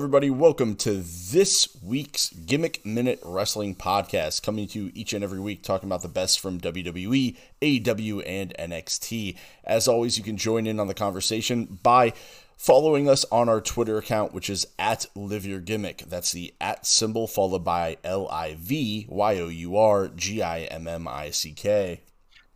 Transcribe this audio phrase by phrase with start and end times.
[0.00, 0.30] Everybody.
[0.30, 5.62] Welcome to this week's Gimmick Minute Wrestling Podcast, coming to you each and every week
[5.62, 9.36] talking about the best from WWE, AEW, and NXT.
[9.62, 12.14] As always, you can join in on the conversation by
[12.56, 15.98] following us on our Twitter account, which is at Live Your Gimmick.
[16.08, 20.60] That's the at symbol followed by L I V Y O U R G I
[20.60, 22.00] M M I C K.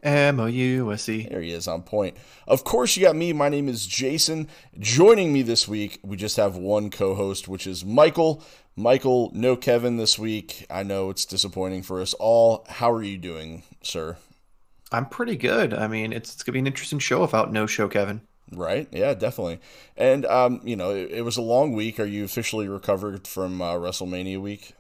[0.04, 1.26] M O U S E.
[1.28, 2.16] There he is on point.
[2.46, 3.32] Of course, you got me.
[3.32, 4.48] My name is Jason.
[4.78, 8.42] Joining me this week, we just have one co host, which is Michael.
[8.76, 10.66] Michael, no Kevin this week.
[10.68, 12.66] I know it's disappointing for us all.
[12.68, 14.16] How are you doing, sir?
[14.92, 15.72] I'm pretty good.
[15.72, 18.20] I mean, it's, it's going to be an interesting show without no show, Kevin.
[18.52, 18.88] Right?
[18.92, 19.60] Yeah, definitely.
[19.96, 21.98] And, um, you know, it, it was a long week.
[21.98, 24.74] Are you officially recovered from uh, WrestleMania week?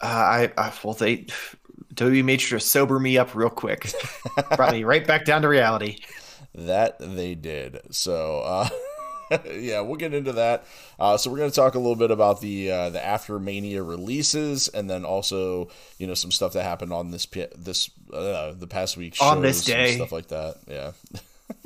[0.00, 1.26] Uh, I, I, well, they,
[1.94, 3.92] WWE made sure to sober me up real quick.
[4.56, 5.98] Brought me right back down to reality.
[6.54, 7.80] That they did.
[7.94, 8.68] So, uh,
[9.50, 10.64] yeah, we'll get into that.
[10.98, 13.82] Uh, so we're going to talk a little bit about the uh, the after Mania
[13.82, 17.26] releases, and then also you know some stuff that happened on this
[17.56, 20.56] this uh, the past week on this day, stuff like that.
[20.68, 20.92] Yeah,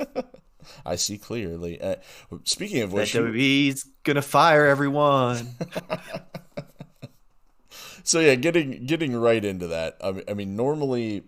[0.85, 1.81] I see clearly.
[1.81, 1.95] Uh,
[2.43, 5.55] speaking of which, that WWE's gonna fire everyone.
[8.07, 9.97] So yeah, getting getting right into that.
[10.01, 11.23] I mean, normally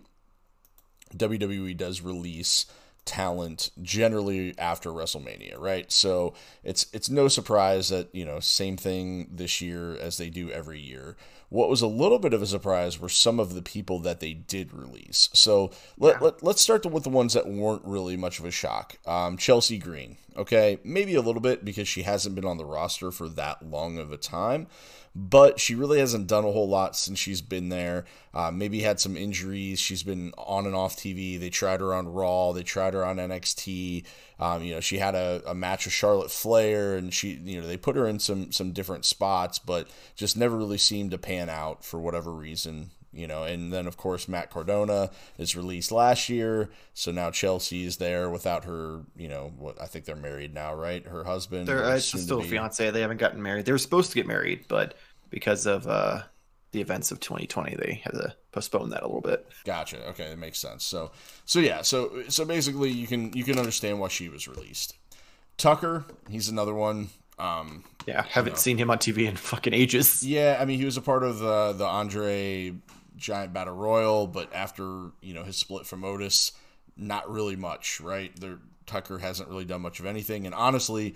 [1.16, 2.66] WWE does release
[3.04, 5.90] talent generally after WrestleMania, right?
[5.92, 10.50] So it's it's no surprise that you know same thing this year as they do
[10.50, 11.16] every year.
[11.50, 14.32] What was a little bit of a surprise were some of the people that they
[14.32, 15.28] did release.
[15.32, 16.26] So let, yeah.
[16.26, 18.98] let, let's start with the ones that weren't really much of a shock.
[19.04, 23.10] Um, Chelsea Green, okay, maybe a little bit because she hasn't been on the roster
[23.10, 24.66] for that long of a time
[25.14, 28.04] but she really hasn't done a whole lot since she's been there.
[28.32, 29.80] Uh, maybe had some injuries.
[29.80, 31.38] She's been on and off TV.
[31.38, 32.52] They tried her on Raw.
[32.52, 34.04] They tried her on NXT.
[34.38, 37.66] Um, you know, she had a, a match with Charlotte Flair, and she, you know,
[37.66, 41.50] they put her in some some different spots, but just never really seemed to pan
[41.50, 46.28] out for whatever reason you know, and then of course Matt Cardona is released last
[46.28, 49.02] year, so now Chelsea is there without her.
[49.16, 51.04] You know, what I think they're married now, right?
[51.06, 51.66] Her husband.
[51.66, 52.90] They're uh, still a fiance.
[52.90, 53.64] They haven't gotten married.
[53.64, 54.94] They were supposed to get married, but
[55.30, 56.22] because of uh,
[56.72, 59.46] the events of 2020, they had to postpone that a little bit.
[59.64, 60.04] Gotcha.
[60.10, 60.84] Okay, that makes sense.
[60.84, 61.10] So,
[61.46, 64.96] so yeah, so so basically, you can you can understand why she was released.
[65.56, 67.08] Tucker, he's another one.
[67.38, 68.58] Um, yeah, haven't you know.
[68.58, 70.22] seen him on TV in fucking ages.
[70.22, 72.74] Yeah, I mean, he was a part of the the Andre
[73.20, 76.52] giant battle royal, but after you know his split from Otis,
[76.96, 78.34] not really much, right?
[78.40, 81.14] There, Tucker hasn't really done much of anything, and honestly,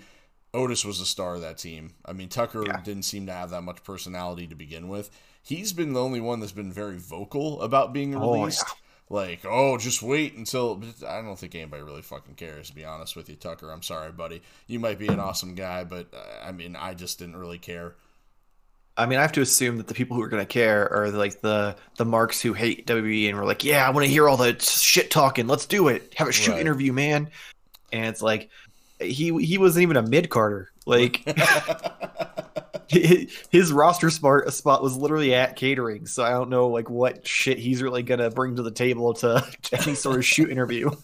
[0.53, 1.95] Otis was the star of that team.
[2.05, 2.79] I mean, Tucker yeah.
[2.81, 5.09] didn't seem to have that much personality to begin with.
[5.43, 8.63] He's been the only one that's been very vocal about being released.
[8.65, 8.81] Oh, yeah.
[9.07, 10.81] Like, oh, just wait until.
[11.07, 13.69] I don't think anybody really fucking cares, to be honest with you, Tucker.
[13.69, 14.41] I'm sorry, buddy.
[14.65, 17.95] You might be an awesome guy, but uh, I mean, I just didn't really care.
[18.97, 21.09] I mean, I have to assume that the people who are going to care are
[21.09, 24.29] like the the marks who hate WWE and were like, "Yeah, I want to hear
[24.29, 25.47] all the shit talking.
[25.47, 26.13] Let's do it.
[26.15, 26.61] Have a shoot right.
[26.61, 27.29] interview, man."
[27.91, 28.49] And it's like
[28.99, 30.71] he he wasn't even a mid carder.
[30.85, 31.27] Like
[32.87, 36.05] his roster spot spot was literally at catering.
[36.05, 39.45] So I don't know like what shit he's really gonna bring to the table to
[39.73, 40.91] any sort of shoot interview.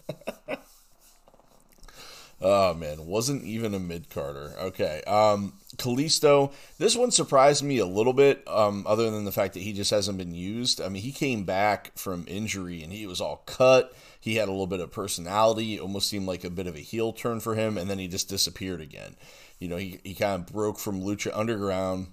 [2.44, 4.54] Oh man, wasn't even a mid carder.
[4.60, 5.04] Okay.
[5.06, 9.62] Um Kalisto, this one surprised me a little bit, um, other than the fact that
[9.64, 10.82] he just hasn't been used.
[10.82, 13.94] I mean, he came back from injury and he was all cut.
[14.20, 15.76] He had a little bit of personality.
[15.76, 18.08] It almost seemed like a bit of a heel turn for him, and then he
[18.08, 19.16] just disappeared again.
[19.60, 22.08] You know, he, he kind of broke from Lucha Underground,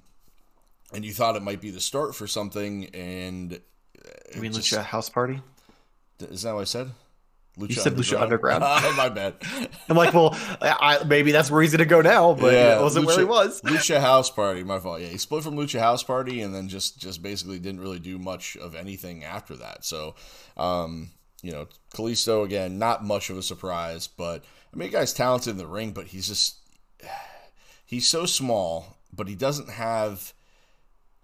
[0.93, 3.61] and you thought it might be the start for something, and.
[4.35, 5.41] You mean just, Lucha House Party?
[6.21, 6.91] Is that what I said?
[7.59, 8.61] Lucha you said Lucha Underground.
[8.97, 9.35] My bad.
[9.89, 12.83] I'm like, well, I, maybe that's where he's going to go now, but yeah, it
[12.83, 13.61] wasn't Lucha, where he was.
[13.63, 15.01] Lucha House Party, my fault.
[15.01, 18.19] Yeah, he split from Lucha House Party and then just just basically didn't really do
[18.19, 19.85] much of anything after that.
[19.85, 20.15] So,
[20.57, 21.11] um,
[21.43, 25.59] you know, Kalisto again, not much of a surprise, but I mean, guy's talented in
[25.59, 26.57] the ring, but he's just
[27.85, 30.33] he's so small, but he doesn't have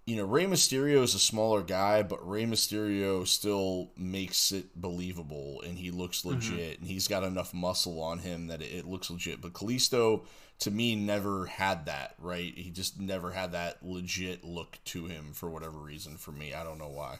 [0.06, 5.62] you know, Rey Mysterio is a smaller guy, but Rey Mysterio still makes it believable
[5.66, 6.36] and he looks mm-hmm.
[6.36, 6.82] legit mm-hmm.
[6.82, 9.40] and he's got enough muscle on him that it, looks legit.
[9.40, 10.26] But Kalisto,
[10.60, 12.52] to me, never had that, right?
[12.54, 16.52] He just never had that legit look to him for whatever reason for me.
[16.52, 17.18] I don't know why.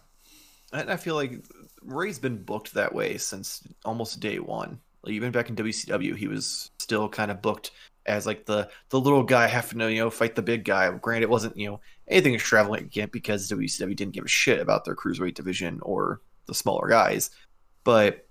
[0.73, 1.43] And I feel like
[1.83, 4.81] Rey's been booked that way since almost day one.
[5.03, 7.71] Like even back in WCW, he was still kind of booked
[8.07, 10.91] as like the the little guy having to you know fight the big guy.
[10.91, 14.95] Granted, it wasn't you know anything extravagant because WCW didn't give a shit about their
[14.95, 17.31] cruiserweight division or the smaller guys,
[17.85, 18.27] but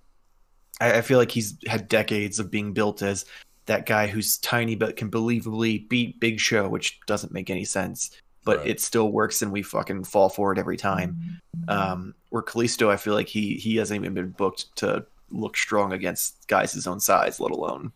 [0.79, 3.25] I, I feel like he's had decades of being built as
[3.65, 8.11] that guy who's tiny but can believably beat Big Show, which doesn't make any sense,
[8.43, 8.67] but Right.
[8.67, 11.39] it still works and we fucking fall for it every time.
[11.67, 15.93] Um, where Kalisto, I feel like he he hasn't even been booked to look strong
[15.93, 17.91] against guys his own size, let alone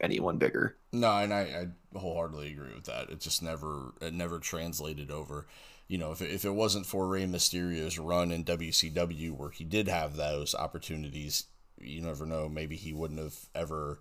[0.00, 0.76] anyone bigger.
[0.92, 3.10] No, and I, I wholeheartedly agree with that.
[3.10, 5.46] It just never it never translated over.
[5.88, 9.64] You know, if it, if it wasn't for Rey Mysterio's run in WCW where he
[9.64, 11.44] did have those opportunities,
[11.78, 12.48] you never know.
[12.48, 13.98] Maybe he wouldn't have ever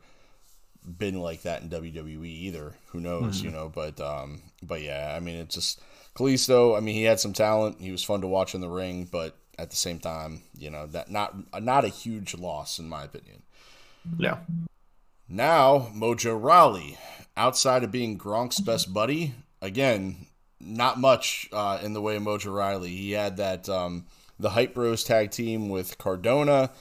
[0.85, 2.75] been like that in WWE either.
[2.87, 3.41] Who knows?
[3.41, 5.81] You know, but um, but yeah, I mean, it's just
[6.15, 6.77] Kalisto.
[6.77, 7.81] I mean, he had some talent.
[7.81, 10.87] He was fun to watch in the ring, but at the same time, you know,
[10.87, 13.43] that not not a huge loss in my opinion.
[14.17, 14.39] Yeah.
[15.29, 16.97] Now, Mojo Rawley,
[17.35, 20.27] outside of being Gronk's best buddy, again,
[20.59, 22.89] not much uh, in the way of Mojo Rawley.
[22.89, 24.05] He had that um,
[24.39, 26.71] the Hype Bros tag team with Cardona.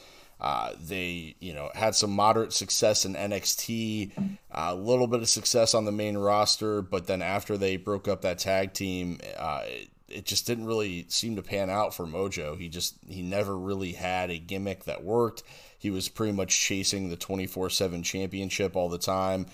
[0.41, 4.11] Uh, they, you know, had some moderate success in NXT,
[4.51, 8.09] uh, a little bit of success on the main roster, but then after they broke
[8.09, 12.07] up that tag team, uh, it, it just didn't really seem to pan out for
[12.07, 12.59] Mojo.
[12.59, 15.45] He just he never really had a gimmick that worked.
[15.79, 19.47] He was pretty much chasing the 24/7 championship all the time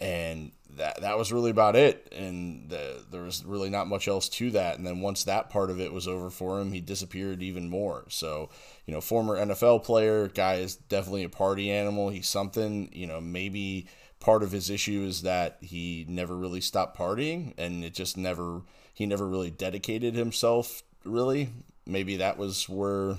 [0.00, 2.12] and that that was really about it.
[2.16, 4.78] And the, there was really not much else to that.
[4.78, 8.04] And then once that part of it was over for him he disappeared even more.
[8.08, 8.48] So
[8.86, 12.08] you know former NFL player guy is definitely a party animal.
[12.08, 13.86] He's something you know maybe
[14.20, 18.62] part of his issue is that he never really stopped partying and it just never
[18.94, 21.50] he never really dedicated himself really.
[21.86, 23.16] Maybe that was where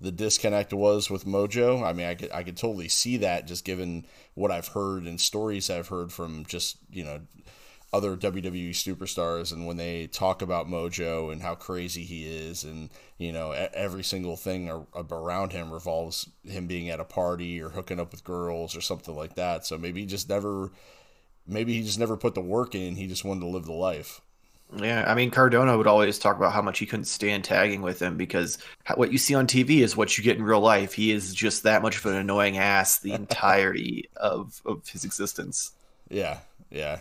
[0.00, 1.82] the disconnect was with Mojo.
[1.82, 5.20] I mean, I could I could totally see that just given what I've heard and
[5.20, 7.20] stories I've heard from just you know
[7.92, 12.90] other WWE superstars and when they talk about Mojo and how crazy he is and
[13.16, 14.70] you know every single thing
[15.10, 19.16] around him revolves him being at a party or hooking up with girls or something
[19.16, 19.64] like that.
[19.64, 20.70] So maybe he just never
[21.46, 22.96] maybe he just never put the work in.
[22.96, 24.20] He just wanted to live the life.
[24.74, 28.00] Yeah, I mean Cardona would always talk about how much he couldn't stand tagging with
[28.00, 28.58] him because
[28.96, 30.92] what you see on TV is what you get in real life.
[30.92, 35.72] He is just that much of an annoying ass the entirety of of his existence.
[36.08, 36.38] Yeah,
[36.70, 37.00] yeah.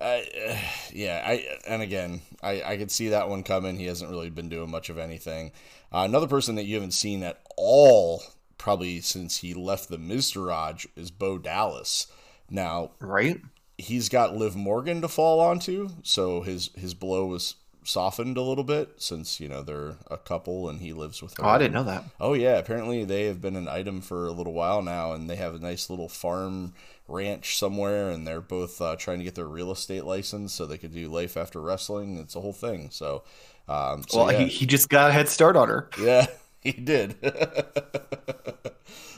[0.00, 0.56] I, uh,
[0.92, 3.76] yeah, I and again, I I could see that one coming.
[3.76, 5.52] He hasn't really been doing much of anything.
[5.92, 8.22] Uh, another person that you haven't seen at all,
[8.56, 12.06] probably since he left the Miztourage, is Bo Dallas.
[12.50, 13.40] Now Right?
[13.82, 18.62] He's got Liv Morgan to fall onto, so his his blow was softened a little
[18.62, 21.44] bit since you know they're a couple and he lives with her.
[21.44, 22.04] Oh, I didn't know that.
[22.20, 25.36] Oh yeah, apparently they have been an item for a little while now, and they
[25.36, 26.74] have a nice little farm
[27.08, 30.78] ranch somewhere, and they're both uh, trying to get their real estate license so they
[30.78, 32.18] could do life after wrestling.
[32.18, 32.88] It's a whole thing.
[32.90, 33.24] So,
[33.68, 35.88] um, so well, yeah, he, he just got a head start on her.
[36.00, 36.26] yeah,
[36.60, 37.16] he did.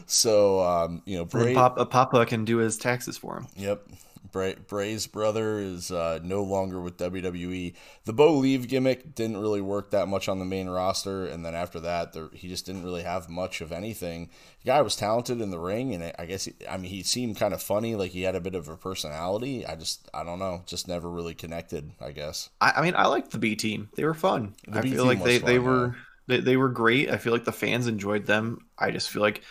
[0.06, 3.46] so um, you know, Bray, Papa, Papa can do his taxes for him.
[3.56, 3.86] Yep.
[4.34, 7.72] Bray, Bray's brother is uh, no longer with WWE.
[8.04, 11.78] The Bolieve gimmick didn't really work that much on the main roster, and then after
[11.78, 14.30] that, there, he just didn't really have much of anything.
[14.64, 17.36] The guy was talented in the ring, and I guess he, I mean he seemed
[17.36, 19.64] kind of funny, like he had a bit of a personality.
[19.64, 21.92] I just I don't know, just never really connected.
[22.00, 22.50] I guess.
[22.60, 23.88] I, I mean, I liked the B team.
[23.94, 24.56] They were fun.
[24.66, 25.60] The I B feel like they, fun, they yeah.
[25.60, 27.10] were they, they were great.
[27.10, 28.66] I feel like the fans enjoyed them.
[28.78, 29.42] I just feel like,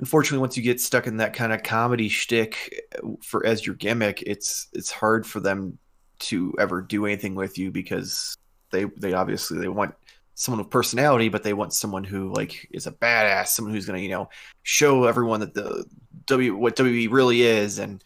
[0.00, 2.86] unfortunately, once you get stuck in that kind of comedy shtick
[3.22, 5.78] for as your gimmick, it's it's hard for them
[6.20, 8.36] to ever do anything with you because
[8.70, 9.94] they they obviously they want
[10.34, 13.98] someone with personality, but they want someone who like is a badass, someone who's gonna
[13.98, 14.28] you know
[14.62, 15.84] show everyone that the
[16.26, 18.02] W what WWE really is, and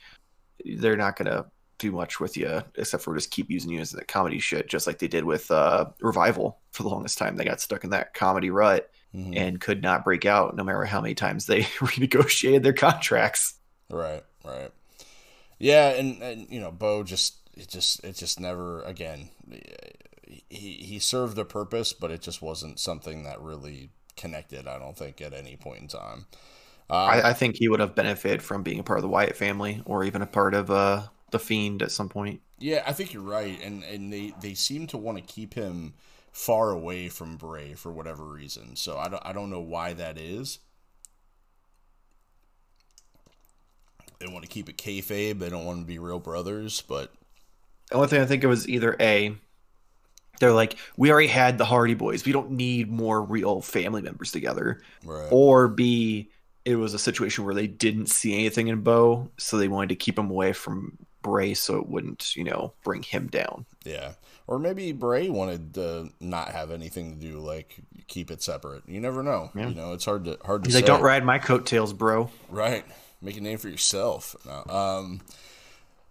[0.64, 1.46] they're not gonna
[1.78, 4.86] do much with you except for just keep using you as a comedy shit, just
[4.86, 7.36] like they did with uh, Revival for the longest time.
[7.36, 9.42] They got stuck in that comedy rut Mhm.
[9.42, 13.54] and could not break out, no matter how many times they renegotiated their contracts.
[13.90, 14.70] Right, right.
[15.58, 19.30] Yeah, and, and you know, Bo just it just it just never again
[20.48, 24.96] he he served a purpose, but it just wasn't something that really connected, I don't
[24.96, 26.26] think, at any point in time.
[26.90, 29.36] Uh, I, I think he would have benefited from being a part of the Wyatt
[29.36, 32.42] family or even a part of uh, the Fiend at some point.
[32.58, 35.94] yeah, I think you're right, and and they they seem to want to keep him
[36.32, 38.74] far away from Bray for whatever reason.
[38.76, 40.58] So I don't I don't know why that is.
[44.18, 45.38] They want to keep it kayfabe.
[45.38, 47.12] They don't want to be real brothers, but
[47.90, 49.34] The only thing I think it was either A,
[50.38, 52.24] they're like, we already had the Hardy Boys.
[52.24, 54.80] We don't need more real family members together.
[55.04, 55.28] right.
[55.30, 56.30] Or B,
[56.64, 59.96] it was a situation where they didn't see anything in Bo, so they wanted to
[59.96, 63.66] keep him away from Bray so it wouldn't, you know, bring him down.
[63.84, 64.12] Yeah.
[64.52, 67.74] Or maybe Bray wanted to not have anything to do, like
[68.06, 68.86] keep it separate.
[68.86, 69.50] You never know.
[69.54, 69.68] Yeah.
[69.68, 70.80] You know, it's hard to hard to He's say.
[70.80, 72.28] like, don't ride my coattails, bro.
[72.50, 72.84] Right.
[73.22, 74.36] make a name for yourself.
[74.44, 75.20] No, um,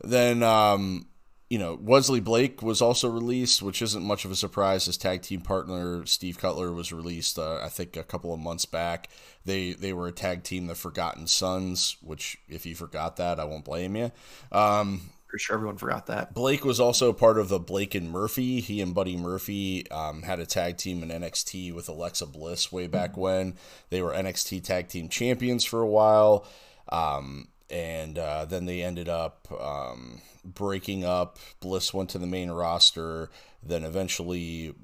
[0.03, 1.05] then um,
[1.51, 4.85] you know, Wesley Blake was also released, which isn't much of a surprise.
[4.85, 8.65] His tag team partner Steve Cutler was released, uh, I think, a couple of months
[8.65, 9.07] back.
[9.45, 11.95] They they were a tag team, the Forgotten Sons.
[12.01, 14.11] Which, if you forgot that, I won't blame you.
[14.51, 16.33] Um, Pretty sure everyone forgot that.
[16.33, 18.59] Blake was also part of the Blake and Murphy.
[18.59, 22.87] He and Buddy Murphy um, had a tag team in NXT with Alexa Bliss way
[22.87, 23.55] back when.
[23.91, 26.45] They were NXT tag team champions for a while.
[26.89, 31.39] Um, and uh, then they ended up um, breaking up.
[31.61, 33.29] Bliss went to the main roster.
[33.63, 34.75] Then eventually,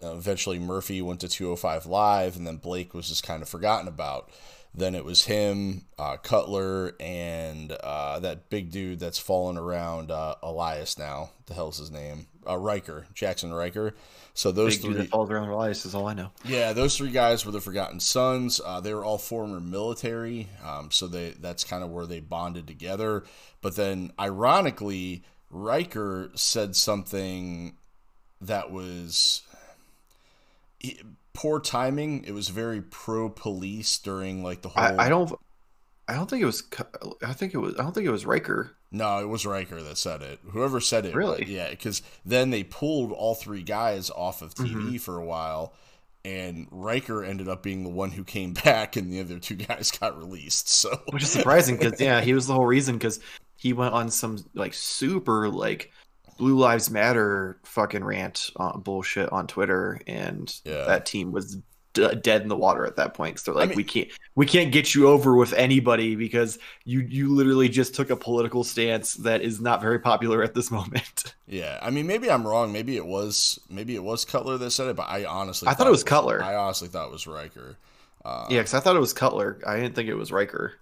[0.00, 4.30] eventually Murphy went to 205 Live, and then Blake was just kind of forgotten about.
[4.76, 10.34] Then it was him, uh, Cutler, and uh, that big dude that's falling around uh,
[10.42, 11.30] Elias now.
[11.46, 12.26] The hell's his name?
[12.46, 13.94] Uh, Ryker, Jaxson Ryker.
[14.34, 16.30] So those Big three dude that falls around Elias is all I know.
[16.44, 18.60] yeah, those three guys were the Forgotten Sons.
[18.62, 22.66] Uh, they were all former military, um, so they that's kind of where they bonded
[22.66, 23.24] together.
[23.62, 27.76] But then, ironically, Ryker said something
[28.42, 29.42] that was
[30.86, 31.00] he-
[31.34, 32.24] poor timing.
[32.24, 34.82] It was very pro police during like the whole.
[34.82, 35.32] I, I don't.
[36.08, 36.62] I don't think it was.
[37.24, 37.74] I think it was.
[37.74, 38.72] I don't think it was Ryker.
[38.92, 40.38] No, it was Ryker that said it.
[40.50, 41.44] Whoever said it, Really?
[41.46, 44.96] yeah, because then they pulled all three guys off of TV Mm-hmm.
[44.98, 45.74] for a while,
[46.24, 49.90] and Ryker ended up being the one who came back, and the other two guys
[49.90, 50.68] got released.
[50.68, 53.18] So which is surprising because yeah, he was the whole reason because
[53.56, 55.90] he went on some like super like
[56.36, 60.84] Blue Lives Matter fucking rant uh, bullshit on Twitter, and Yeah.
[60.84, 61.56] that team was
[61.94, 63.34] d- dead in the water at that point.
[63.34, 67.00] Because they're like, mean- we can't, we can't get you over with anybody because you
[67.00, 71.34] you literally just took a political stance that is not very popular at this moment.
[71.46, 72.70] yeah, I mean, maybe I'm wrong.
[72.72, 75.86] Maybe it was maybe it was Cutler that said it, but I honestly I thought
[75.86, 76.42] it was Cutler.
[76.42, 77.76] I honestly thought it was Ryker.
[78.24, 79.58] Uh, yeah, because I thought it was Cutler.
[79.66, 80.74] I didn't think it was Ryker.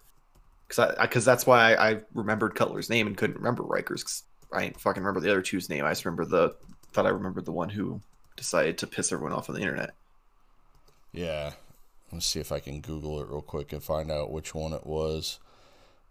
[0.66, 4.22] Because I because that's why I, I remembered Cutler's name and couldn't remember Ryker's.
[4.54, 5.84] I fucking remember the other two's name.
[5.84, 6.54] I just remember the
[6.92, 8.00] thought I remembered the one who
[8.36, 9.90] decided to piss everyone off on the internet.
[11.12, 11.52] Yeah.
[12.12, 14.86] Let's see if I can Google it real quick and find out which one it
[14.86, 15.38] was.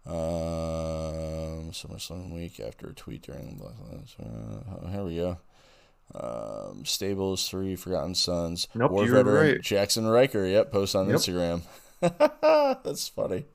[0.06, 5.38] Um, SummerSlam week after a tweet during Black Lives uh, Here we go.
[6.14, 8.68] Um, Stables three Forgotten Sons.
[8.74, 9.60] Nope, War veteran right.
[9.62, 10.44] Jaxson Ryker.
[10.46, 11.16] Yep, post on Yep.
[11.18, 11.62] Instagram.
[12.84, 13.46] That's funny,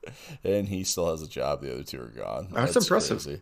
[0.43, 1.61] and he still has a job.
[1.61, 2.47] The other two are gone.
[2.51, 3.21] That's impressive.
[3.23, 3.41] crazy.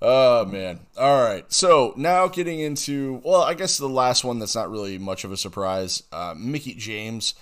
[0.00, 0.80] Oh man.
[0.96, 1.50] All right.
[1.52, 5.32] So now getting into well, I guess the last one that's not really much of
[5.32, 6.02] a surprise.
[6.12, 7.34] Uh, Mickie James.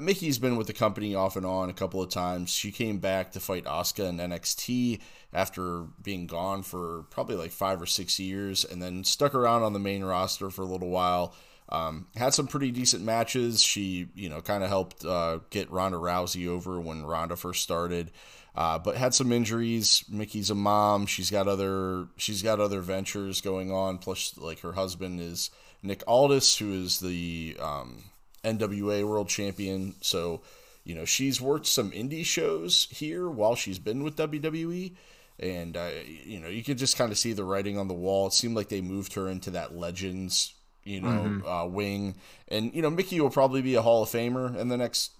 [0.00, 2.50] Mickie's been with the company off and on a couple of times.
[2.50, 5.00] She came back to fight Asuka in NXT
[5.34, 9.74] after being gone for probably like five or six years, and then stuck around on
[9.74, 11.34] the main roster for a little while.
[11.68, 13.62] Um, had some pretty decent matches.
[13.62, 18.10] She, you know, kind of helped uh, get Ronda Rousey over when Ronda first started,
[18.54, 20.04] uh, but had some injuries.
[20.10, 21.06] Mickie's a mom.
[21.06, 22.06] She's got other.
[22.16, 23.98] She's got other ventures going on.
[23.98, 25.50] Plus, like her husband is
[25.82, 28.04] Nick Aldis, who is the um,
[28.44, 29.94] NWA World Champion.
[30.00, 30.42] So,
[30.84, 34.94] you know, she's worked some indie shows here while she's been with WWE.
[35.38, 35.90] And, uh,
[36.24, 38.26] you know, you could just kind of see the writing on the wall.
[38.28, 40.54] It seemed like they moved her into that Legends,
[40.84, 42.16] you know, uh, wing.
[42.48, 45.12] And, you know, Mickie will probably be a Hall of Famer in the next,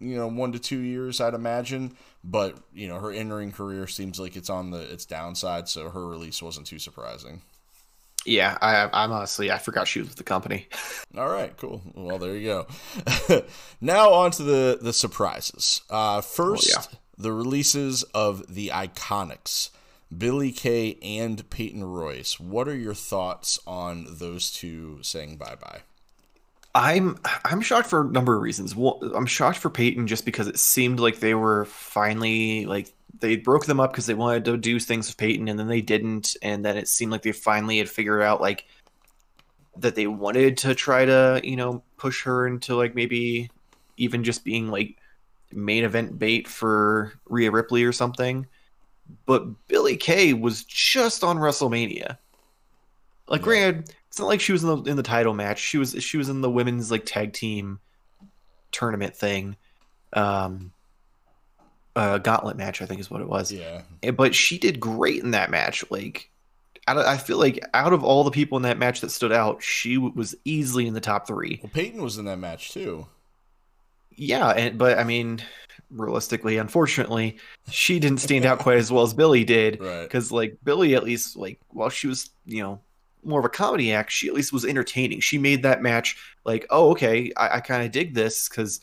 [0.00, 1.96] you know, one to two years, I'd imagine.
[2.24, 5.68] But, you know, her in ring career seems like it's on the its downside.
[5.68, 7.42] So her release wasn't too surprising.
[8.26, 10.68] Yeah, I, I'm honestly I forgot she was with the company.
[11.16, 11.80] All right, cool.
[11.94, 12.66] Well, there you
[13.28, 13.44] go.
[13.80, 15.80] now on to the the surprises.
[15.88, 16.98] Uh, first, Oh, yeah.
[17.16, 19.70] the releases of the Iconics,
[20.16, 22.38] Billie Kay and Peyton Royce.
[22.38, 25.80] What are your thoughts on those two saying bye bye?
[26.74, 28.76] I'm I'm shocked for a number of reasons.
[28.76, 33.36] One, I'm shocked for Peyton just because it seemed like they were finally like they
[33.36, 36.36] broke them up because they wanted to do things with Peyton and then they didn't,
[36.42, 38.66] and then it seemed like they finally had figured out like
[39.76, 43.50] that they wanted to try to you know push her into like maybe
[43.96, 44.96] even just being like
[45.52, 48.46] main event bait for Rhea Ripley or something.
[49.26, 52.16] But Billie Kay was just on WrestleMania.
[53.28, 53.44] Like, Yeah.
[53.44, 55.60] granted, it's not like she was in the in the title match.
[55.60, 57.78] She was she was in the women's like tag team
[58.72, 59.56] tournament thing,
[60.12, 60.72] um,
[61.94, 63.52] uh, gauntlet match I think is what it was.
[63.52, 63.82] Yeah,
[64.16, 65.84] But she did great in that match.
[65.90, 66.30] Like,
[66.88, 69.32] out of, I feel like out of all the people in that match that stood
[69.32, 71.60] out, she w- was easily in the top three.
[71.62, 73.06] well, Peyton was in that match too.
[74.16, 75.40] Yeah, and but I mean,
[75.90, 77.38] realistically, unfortunately,
[77.70, 79.80] she didn't stand out quite as well as Billie did.
[79.80, 80.02] Right.
[80.02, 82.80] Because like Billy, at least like while she was you know
[83.24, 85.20] more of a comedy act, she at least was entertaining.
[85.20, 88.80] She made that match like, oh okay, I, I kind of dig this because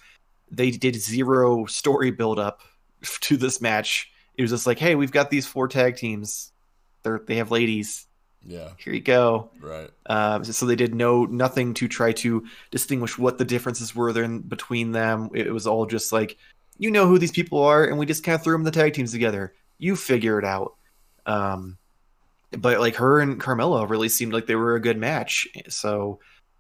[0.50, 2.62] they did zero story build up
[3.22, 4.12] to this match.
[4.36, 6.51] it was just like, hey, we've got these four tag teams.
[7.03, 8.06] They're they have ladies.
[8.46, 8.70] Yeah.
[8.77, 9.50] Here you go.
[9.60, 9.89] Right.
[10.06, 14.27] Um, so they did no nothing to try to distinguish what the differences were there
[14.27, 15.29] between them.
[15.34, 16.38] It was all just like,
[16.77, 18.94] you know who these people are, and we just kind of threw them the tag
[18.94, 19.53] teams together.
[19.79, 20.75] You figure it out.
[21.25, 21.77] Um,
[22.51, 25.48] but like her and Carmella really seemed like they were a good match.
[25.70, 26.20] So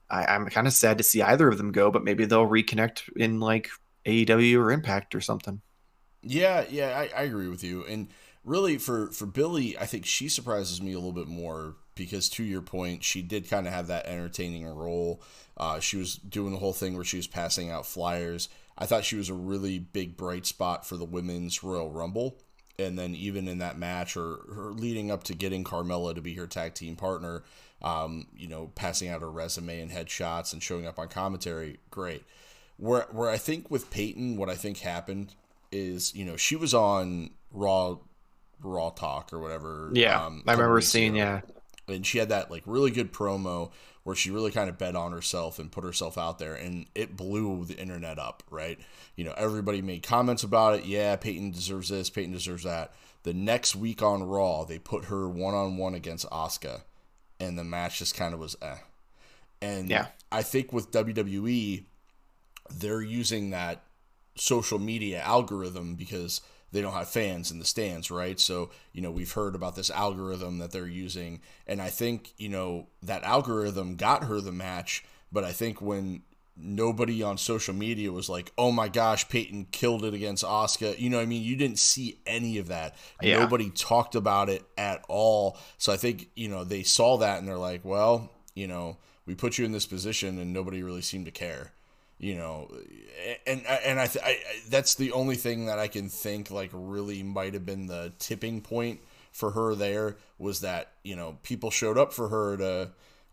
[0.09, 3.09] I, I'm kind of sad to see either of them go, but maybe they'll reconnect
[3.15, 3.69] in like
[4.05, 5.61] AEW or Impact or something.
[6.21, 7.85] Yeah, yeah, I, I agree with you.
[7.85, 8.09] And
[8.43, 12.43] really for for Billie, I think she surprises me a little bit more because to
[12.43, 15.21] your point, she did kind of have that entertaining role.
[15.57, 18.49] Uh, she was doing the whole thing where she was passing out flyers.
[18.77, 22.37] I thought she was a really big bright spot for the women's Royal Rumble.
[22.79, 26.35] And then even in that match or her leading up to getting Carmella to be
[26.35, 27.43] her tag team partner,
[27.81, 32.23] um, you know, passing out her resume and headshots and showing up on commentary, great.
[32.77, 35.33] Where where I think with Peyton, what I think happened
[35.71, 37.97] is, you know, she was on Raw
[38.61, 39.89] Raw Talk or whatever.
[39.93, 41.19] Yeah, um, I remember seeing.
[41.19, 41.41] Ago.
[41.87, 43.71] Yeah, and she had that like really good promo
[44.07, 47.17] where she really kind of bet on herself and put herself out there, and it
[47.17, 48.41] blew the internet up.
[48.49, 48.79] Right,
[49.17, 50.85] you know, everybody made comments about it.
[50.85, 52.09] Yeah, Peyton deserves this.
[52.09, 52.93] Peyton deserves that.
[53.23, 56.83] The next week on Raw, they put her one on one against Asuka,
[57.37, 58.77] and the match just kind of was eh.
[59.61, 60.07] And yeah.
[60.31, 61.83] I think with WWE,
[62.73, 63.83] they're using that
[64.35, 66.39] social media algorithm because
[66.71, 68.39] they don't have fans in the stands, right?
[68.39, 71.41] So, you know, we've heard about this algorithm that they're using.
[71.65, 75.05] And I think, you know, that algorithm got her the match.
[75.31, 76.23] But I think when
[76.57, 81.09] nobody on social media was like, oh my gosh, Peyton killed it against Asuka, you
[81.09, 81.43] know I mean?
[81.43, 82.95] You didn't see any of that.
[83.21, 83.39] Yeah.
[83.39, 85.57] Nobody talked about it at all.
[85.77, 89.35] So I think, you know, they saw that and they're like, well, you know, we
[89.35, 91.71] put you in this position and nobody really seemed to care
[92.19, 92.69] you know
[93.45, 97.23] and and I, th- I, that's the only thing that I can think like really
[97.23, 98.99] might have been the tipping point
[99.31, 102.89] for her there was that you know people showed up for her to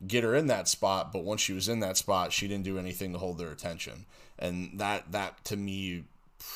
[0.06, 2.78] get her in that spot but once she was in that spot she didn't do
[2.78, 4.06] anything to hold their attention.
[4.38, 6.04] And that that to me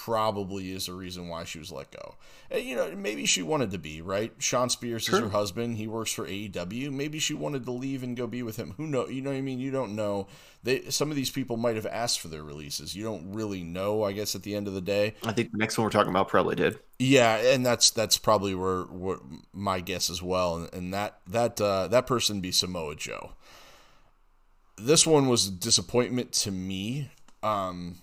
[0.04, 2.14] probably is the reason why she was let go.
[2.50, 4.32] And, you know, maybe she wanted to be, right?
[4.38, 5.16] Shawn Spears sure.
[5.16, 5.76] is her husband.
[5.76, 6.90] He works for AEW.
[6.90, 8.74] Maybe she wanted to leave and go be with him.
[8.76, 9.08] Who know?
[9.08, 9.58] You know what I mean?
[9.58, 10.26] You don't know.
[10.62, 12.96] They some of these people might have asked for their releases.
[12.96, 15.14] You don't really know, I guess at the end of the day.
[15.24, 16.78] I think the next one we're talking about probably did.
[16.98, 19.18] Yeah, and that's that's probably where, where
[19.52, 20.56] my guess as well.
[20.56, 23.32] And, and that that uh, that person be Samoa Joe.
[24.76, 27.10] This one was a disappointment to me.
[27.42, 27.96] Um,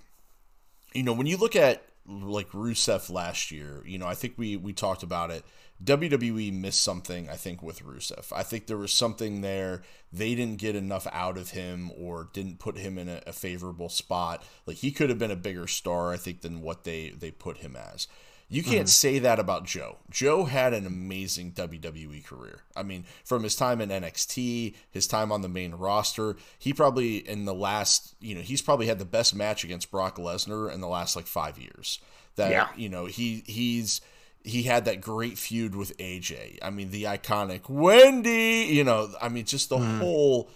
[0.96, 4.56] you know, when you look at like Rusev last year, you know, I think we
[4.58, 5.44] we talked about it.
[5.84, 8.32] WWE missed something, I think, with Rusev.
[8.34, 9.82] I think there was something there.
[10.14, 13.90] They didn't get enough out of him or didn't put him in a, a favorable
[13.90, 14.42] spot.
[14.66, 17.58] Like he could have been a bigger star, I think, than what they they put
[17.58, 18.08] him as.
[18.48, 18.88] You can't mm-hmm.
[18.88, 19.98] say that about Joe.
[20.12, 22.62] Joe had an amazing WWE career.
[22.76, 27.18] I mean, from his time in NXT, his time on the main roster, he probably
[27.18, 30.80] in the last, you know, he's probably had the best match against Brock Lesnar in
[30.80, 32.00] the last like 5 years.
[32.36, 32.68] That yeah.
[32.76, 34.02] you know, he he's
[34.44, 36.60] he had that great feud with AJ.
[36.62, 40.00] I mean, the iconic Wendy, you know, I mean just the mm.
[40.00, 40.52] whole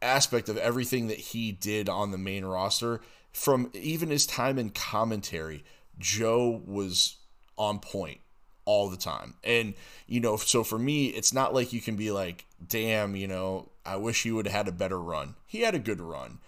[0.00, 3.00] aspect of everything that he did on the main roster
[3.32, 5.64] from even his time in commentary
[5.98, 7.16] Joe was
[7.56, 8.20] on point
[8.64, 9.34] all the time.
[9.44, 9.74] And,
[10.06, 13.70] you know, so for me, it's not like you can be like, damn, you know,
[13.84, 15.36] I wish he would have had a better run.
[15.46, 16.38] He had a good run.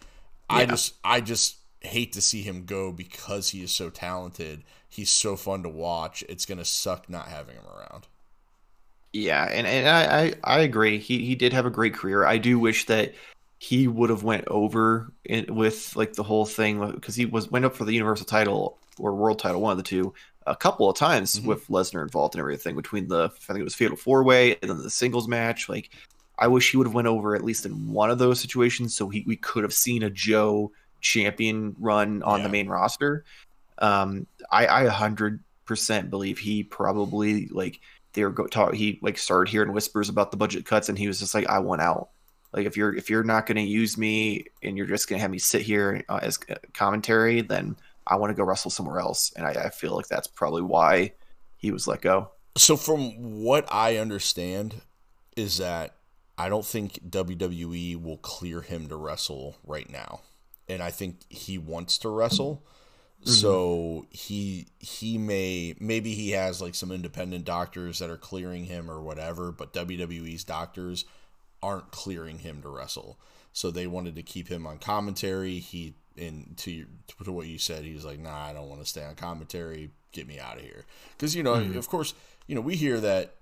[0.50, 0.56] Yeah.
[0.56, 4.64] I just I just hate to see him go because he is so talented.
[4.88, 6.24] He's so fun to watch.
[6.28, 8.06] It's gonna suck not having him around.
[9.12, 10.98] Yeah, and, and I, I, I agree.
[10.98, 12.24] He he did have a great career.
[12.24, 13.14] I do wish that
[13.58, 17.64] he would have went over in, with like the whole thing because he was went
[17.64, 20.14] up for the universal title or world title, one of the two,
[20.46, 21.48] a couple of times mm-hmm.
[21.48, 24.70] with Lesnar involved and everything between the I think it was Fatal Four Way and
[24.70, 25.68] then the singles match.
[25.68, 25.90] Like,
[26.38, 29.08] I wish he would have went over at least in one of those situations, so
[29.08, 32.42] he we could have seen a Joe champion run on yeah.
[32.44, 33.24] the main roster.
[33.78, 37.80] Um, I I hundred percent believe he probably like
[38.14, 38.74] they were go talk.
[38.74, 41.58] He like started hearing whispers about the budget cuts, and he was just like, I
[41.60, 42.08] want out.
[42.52, 45.22] Like if you're if you're not going to use me and you're just going to
[45.22, 46.38] have me sit here uh, as
[46.72, 47.76] commentary, then
[48.08, 49.32] I want to go wrestle somewhere else.
[49.36, 51.12] And I, I feel like that's probably why
[51.56, 52.30] he was let go.
[52.56, 54.80] So, from what I understand,
[55.36, 55.94] is that
[56.36, 60.20] I don't think WWE will clear him to wrestle right now,
[60.68, 62.64] and I think he wants to wrestle.
[63.22, 63.30] Mm-hmm.
[63.30, 68.90] So he he may maybe he has like some independent doctors that are clearing him
[68.90, 71.04] or whatever, but WWE's doctors
[71.60, 73.18] aren't clearing him to wrestle.
[73.52, 75.58] So they wanted to keep him on commentary.
[75.58, 76.86] He in to your,
[77.24, 77.84] to what you said.
[77.84, 79.90] He was like, "Nah, I don't want to stay on commentary.
[80.12, 80.84] Get me out of here."
[81.16, 81.78] Because you know, mm-hmm.
[81.78, 82.14] of course,
[82.46, 83.34] you know we hear that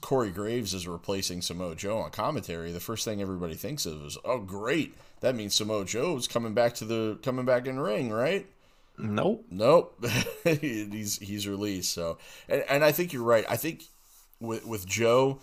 [0.00, 2.72] Corey Graves is replacing Samoa Joe on commentary.
[2.72, 4.94] The first thing everybody thinks of is, "Oh, great!
[5.20, 8.46] That means Samoa Joe's coming back to the coming back in ring, right?"
[8.98, 9.46] Nope.
[9.50, 10.04] Nope.
[10.44, 11.92] he's he's released.
[11.92, 13.44] So, and, and I think you're right.
[13.48, 13.84] I think
[14.40, 15.40] with with Joe,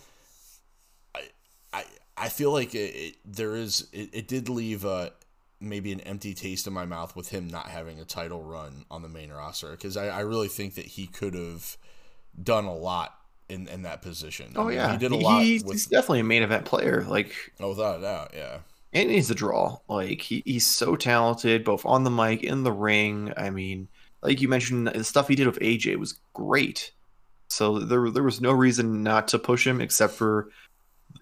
[1.16, 1.30] I
[1.72, 1.84] I,
[2.18, 5.12] I feel like it, it there is it, it did leave a
[5.64, 9.02] maybe an empty taste in my mouth with him not having a title run on
[9.02, 11.78] the main roster because I, I really think that he could have
[12.42, 13.16] done a lot
[13.50, 14.54] in, in that position.
[14.56, 15.44] Oh I mean, yeah, he did a lot.
[15.44, 17.06] He's, with, he's definitely a main event player.
[17.08, 18.60] Like oh, without a doubt, yeah.
[18.92, 19.80] And he's a draw.
[19.88, 23.34] Like he, he's so talented, both on the mic, in the ring.
[23.36, 23.88] I mean,
[24.22, 26.92] like you mentioned, the stuff he did with AJ was great.
[27.48, 30.50] So there, there was no reason not to push him, except for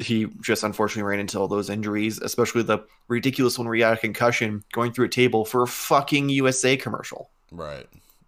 [0.01, 3.93] he just unfortunately ran into all those injuries, especially the ridiculous one where he had
[3.93, 7.29] a concussion going through a table for a fucking USA commercial.
[7.51, 7.87] Right.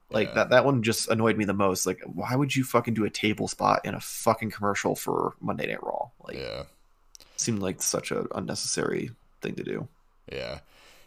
[0.10, 0.34] Like yeah.
[0.36, 1.86] that that one just annoyed me the most.
[1.86, 5.68] Like, why would you fucking do a table spot in a fucking commercial for Monday
[5.68, 6.10] Night Raw?
[6.26, 6.64] Like, yeah,
[7.36, 9.10] seemed like such an unnecessary
[9.42, 9.88] thing to do.
[10.32, 10.60] Yeah.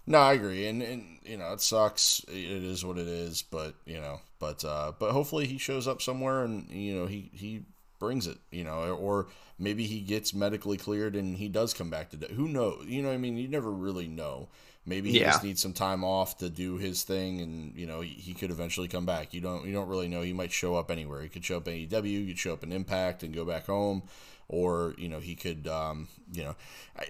[0.09, 2.20] No, I agree, and and you know it sucks.
[2.29, 6.02] It is what it is, but you know, but uh, but hopefully he shows up
[6.02, 7.62] somewhere, and you know he he
[7.99, 9.27] brings it, you know, or
[9.59, 12.17] maybe he gets medically cleared and he does come back to.
[12.35, 12.85] Who knows?
[12.87, 14.49] You know, I mean, you never really know.
[14.89, 15.33] Maybe he yeah.
[15.33, 18.87] just needs some time off to do his thing, and you know he could eventually
[18.87, 19.35] come back.
[19.35, 20.23] You don't you don't really know.
[20.23, 21.23] He might show up anywhere.
[21.23, 22.27] He could show up in AEW.
[22.27, 24.05] You'd show up in Impact and go back home,
[24.49, 26.55] or you know he could um, you know.
[26.97, 27.07] I,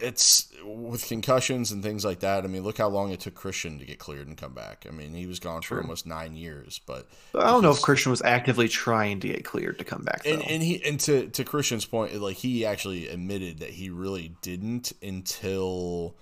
[0.00, 2.44] it's with concussions and things like that.
[2.44, 4.86] I mean, look how long it took Christian to get cleared and come back.
[4.88, 5.78] I mean, he was gone True.
[5.78, 6.80] for almost nine years.
[6.86, 10.26] But, I don't know if Christian was actively trying to get cleared to come back.
[10.26, 14.34] And, and, he and to to Christian's point, like he actually admitted that he really
[14.42, 16.16] didn't until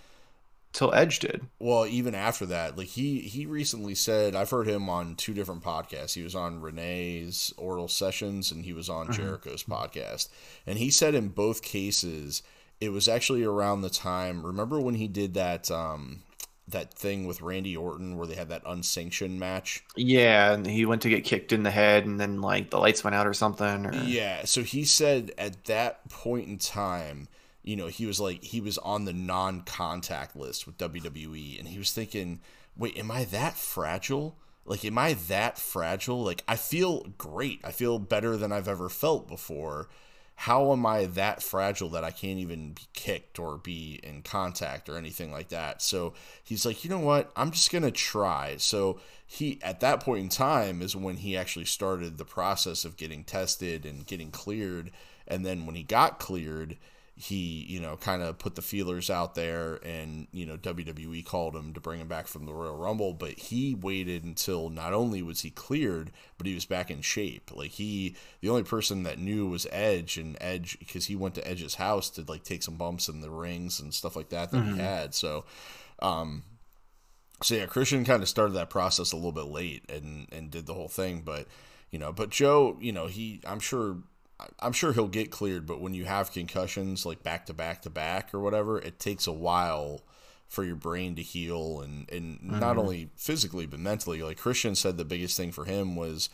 [0.73, 1.47] till Edge did.
[1.59, 5.63] Well, even after that, like he he recently said, I've heard him on two different
[5.63, 6.15] podcasts.
[6.15, 9.23] He was on Renee's Oral Sessions and he was on mm-hmm.
[9.23, 10.29] Jericho's podcast,
[10.67, 12.43] and he said in both cases
[12.81, 14.45] it was actually around the time.
[14.45, 16.23] Remember when he did that um,
[16.69, 19.85] that thing with Randy Orton where they had that unsanctioned match?
[19.97, 23.05] Yeah, and he went to get kicked in the head, and then like the lights
[23.05, 23.87] went out or something.
[23.87, 23.95] Or...
[23.95, 27.29] Yeah, so he said at that point in time,
[27.63, 31.79] you know, he was like he was on the non-contact list with WWE, and he
[31.79, 32.41] was thinking,
[32.77, 34.37] wait, am I that fragile?
[34.65, 36.25] Like, am I that fragile?
[36.25, 37.61] Like, I feel great.
[37.63, 39.89] I feel better than I've ever felt before
[40.37, 44.89] how am I that fragile that I can't even be kicked or be in contact
[44.89, 45.81] or anything like that?
[45.81, 46.13] So
[46.45, 47.33] he's like, you know what?
[47.35, 48.57] I'm just going to try.
[48.59, 52.99] So he, at that point in time, is when he actually started the process of
[52.99, 54.93] getting tested and getting cleared.
[55.27, 56.77] And then when he got cleared,
[57.19, 61.57] he, you know, kind of put the feelers out there and, you know, WWE called
[61.57, 65.23] him to bring him back from the Royal Rumble, but he waited until not only
[65.23, 67.51] was he cleared, but he was back in shape.
[67.55, 71.49] Like he the only person that knew was Edge and Edge because he went to
[71.49, 74.59] Edge's house to like take some bumps in the rings and stuff like that that
[74.59, 74.75] mm-hmm.
[74.75, 75.15] he had.
[75.15, 75.47] So
[76.03, 76.43] um
[77.43, 80.67] so yeah, Christian kind of started that process a little bit late and and did
[80.67, 81.47] the whole thing, but
[81.91, 83.97] you know, but Joe, you know, he I'm sure
[84.61, 87.91] I'm sure he'll get cleared, but when you have concussions like back to back to
[87.91, 90.03] back or whatever, it takes a while
[90.47, 92.61] for your brain to heal and and mm-hmm.
[92.61, 94.23] not only physically but mentally.
[94.23, 96.29] Like Christian said, the biggest thing for him was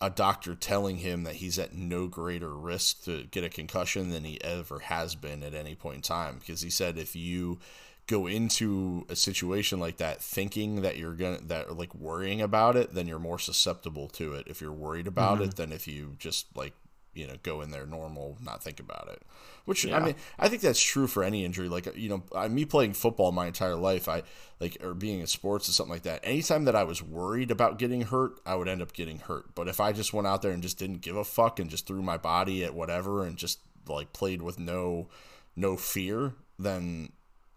[0.00, 4.24] a doctor telling him that he's at no greater risk to get a concussion than
[4.24, 6.36] he ever has been at any point in time.
[6.38, 7.58] Because he said if you
[8.06, 12.94] go into a situation like that thinking that you're gonna that like worrying about it,
[12.94, 15.48] then you're more susceptible to it if you're worried about mm-hmm.
[15.48, 16.72] it than if you just like
[17.16, 19.22] you know go in there normal not think about it
[19.64, 19.96] which yeah.
[19.96, 22.92] i mean i think that's true for any injury like you know I, me playing
[22.92, 24.22] football my entire life i
[24.60, 27.78] like or being in sports or something like that anytime that i was worried about
[27.78, 30.52] getting hurt i would end up getting hurt but if i just went out there
[30.52, 33.60] and just didn't give a fuck and just threw my body at whatever and just
[33.88, 35.08] like played with no
[35.56, 37.10] no fear then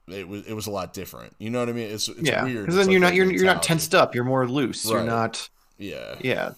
[0.08, 1.36] it was it was a lot different.
[1.38, 1.92] You know what I mean?
[1.92, 2.44] It's, it's yeah.
[2.44, 2.66] weird.
[2.66, 4.16] Because then you're not you're, you're not tensed up.
[4.16, 4.84] You're more loose.
[4.88, 4.94] Right.
[4.94, 5.48] You're not.
[5.78, 6.16] Yeah.
[6.20, 6.54] Yeah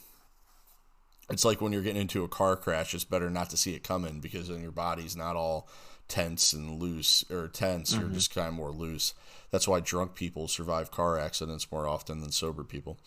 [1.32, 3.84] it's like when you're getting into a car crash, it's better not to see it
[3.84, 5.67] coming because then your body's not all
[6.08, 7.91] tense and loose or tense.
[7.91, 8.02] Mm-hmm.
[8.02, 9.13] You're just kind of more loose.
[9.50, 13.00] That's why drunk people survive car accidents more often than sober people.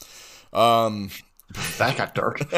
[0.52, 1.10] Um,
[1.78, 2.40] that got dark.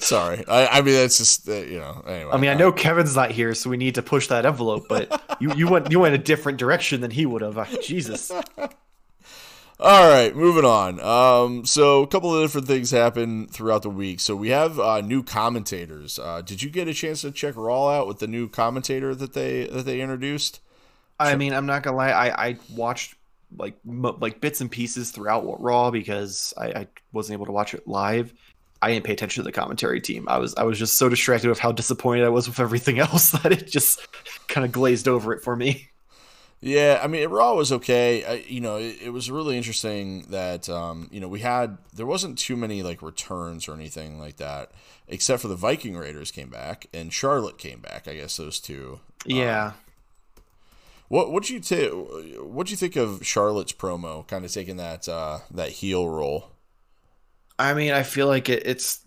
[0.00, 2.02] Sorry, I, I, mean that's just uh, you know.
[2.06, 4.86] Anyway, I mean I know Kevin's not here, so we need to push that envelope.
[4.88, 7.80] But you you went you went a different direction than he would have.
[7.80, 8.32] Jesus.
[9.84, 11.00] All right, moving on.
[11.00, 14.20] Um, so a couple of different things happen throughout the week.
[14.20, 16.20] So we have uh, new commentators.
[16.20, 19.32] Uh, did you get a chance to check Raw out with the new commentator that
[19.32, 20.60] they that they introduced?
[21.18, 22.10] I mean, I'm not gonna lie.
[22.10, 23.16] I I watched
[23.58, 27.74] like mo- like bits and pieces throughout Raw because I, I wasn't able to watch
[27.74, 28.32] it live.
[28.82, 30.28] I didn't pay attention to the commentary team.
[30.28, 33.32] I was I was just so distracted with how disappointed I was with everything else
[33.32, 34.06] that it just
[34.46, 35.88] kind of glazed over it for me.
[36.64, 38.24] Yeah, I mean, Raw was okay.
[38.24, 42.06] I, you know, it, it, was really interesting that um, you know we had there
[42.06, 44.70] wasn't too many like returns or anything like that,
[45.08, 48.06] except for the Viking Raiders came back and Charlotte came back.
[48.06, 49.00] I guess those two.
[49.26, 49.66] Yeah.
[49.66, 49.74] Um,
[51.08, 51.90] what what you take?
[51.92, 54.24] What you think of Charlotte's promo?
[54.28, 56.52] Kind of taking that uh, that heel role.
[57.58, 59.00] I mean, I feel like it, it's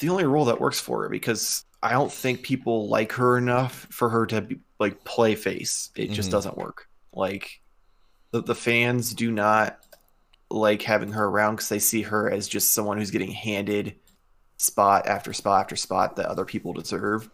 [0.00, 3.88] the only role that works for her because I don't think people like her enough
[3.90, 5.90] for her to be, like play face.
[5.96, 6.36] It just mm-hmm.
[6.36, 6.88] doesn't work.
[7.12, 7.60] Like
[8.30, 9.78] the the fans do not
[10.50, 13.96] like having her around because they see her as just someone who's getting handed
[14.58, 17.28] spot after spot after spot that other people deserve.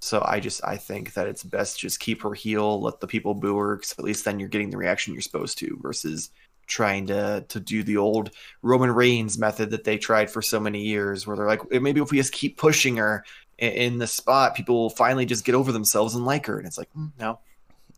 [0.00, 3.34] So I just I think that it's best just keep her heel, let the people
[3.34, 6.30] boo her, because at least then you're getting the reaction you're supposed to, versus
[6.66, 8.30] trying to to do the old
[8.62, 12.10] Roman Reigns method that they tried for so many years, where they're like, maybe if
[12.10, 13.24] we just keep pushing her
[13.60, 16.58] in the spot, people will finally just get over themselves and like her.
[16.58, 17.38] And it's like, mm, no,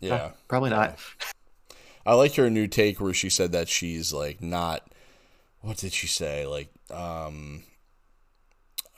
[0.00, 0.98] yeah, no, probably not.
[2.04, 4.92] I like her new take where she said that she's like not.
[5.60, 6.44] What did she say?
[6.46, 7.62] Like, um,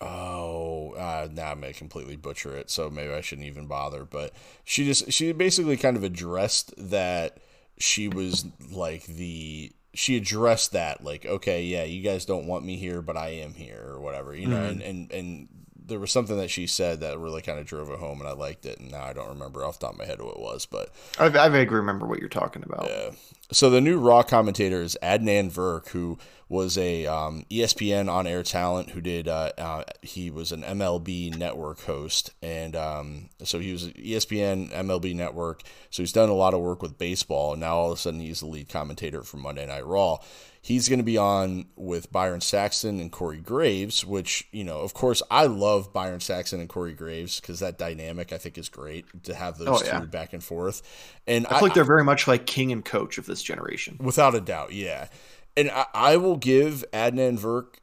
[0.00, 4.04] oh, uh, now I'm gonna completely butcher it, so maybe I shouldn't even bother.
[4.04, 4.32] But
[4.64, 7.38] she just she basically kind of addressed that
[7.78, 12.76] she was like the she addressed that like okay yeah you guys don't want me
[12.76, 14.80] here but i am here or whatever you know mm-hmm.
[14.80, 15.48] and, and and
[15.86, 18.32] there was something that she said that really kind of drove it home, and I
[18.32, 18.78] liked it.
[18.78, 20.90] And now I don't remember off the top of my head who it was, but
[21.18, 22.86] I, I vaguely remember what you're talking about.
[22.88, 23.10] Yeah.
[23.52, 28.90] So the new Raw commentator is Adnan Virk, who was a um, ESPN on-air talent
[28.90, 29.28] who did.
[29.28, 35.14] Uh, uh, he was an MLB Network host, and um, so he was ESPN MLB
[35.14, 35.62] Network.
[35.90, 38.20] So he's done a lot of work with baseball, and now all of a sudden
[38.20, 40.18] he's the lead commentator for Monday Night Raw
[40.64, 44.94] he's going to be on with Byron Saxton and Corey Graves, which, you know, of
[44.94, 49.04] course, I love Byron Saxton and Corey Graves because that dynamic I think is great
[49.24, 50.00] to have those oh, yeah.
[50.00, 50.80] two back and forth.
[51.26, 53.98] And I feel I, like they're very much like king and coach of this generation.
[54.00, 55.08] Without a doubt, yeah.
[55.56, 57.76] And I, I will give Adnan Virk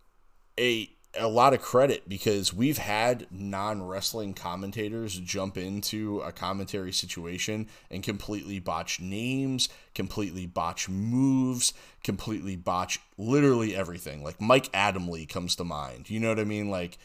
[0.60, 6.94] a a lot of credit because we've had non wrestling commentators jump into a commentary
[6.94, 14.24] situation and completely botch names, completely botch moves, completely botch literally everything.
[14.24, 16.10] Like Mike Adamle comes to mind.
[16.10, 16.70] You know what I mean?
[16.70, 16.98] Like,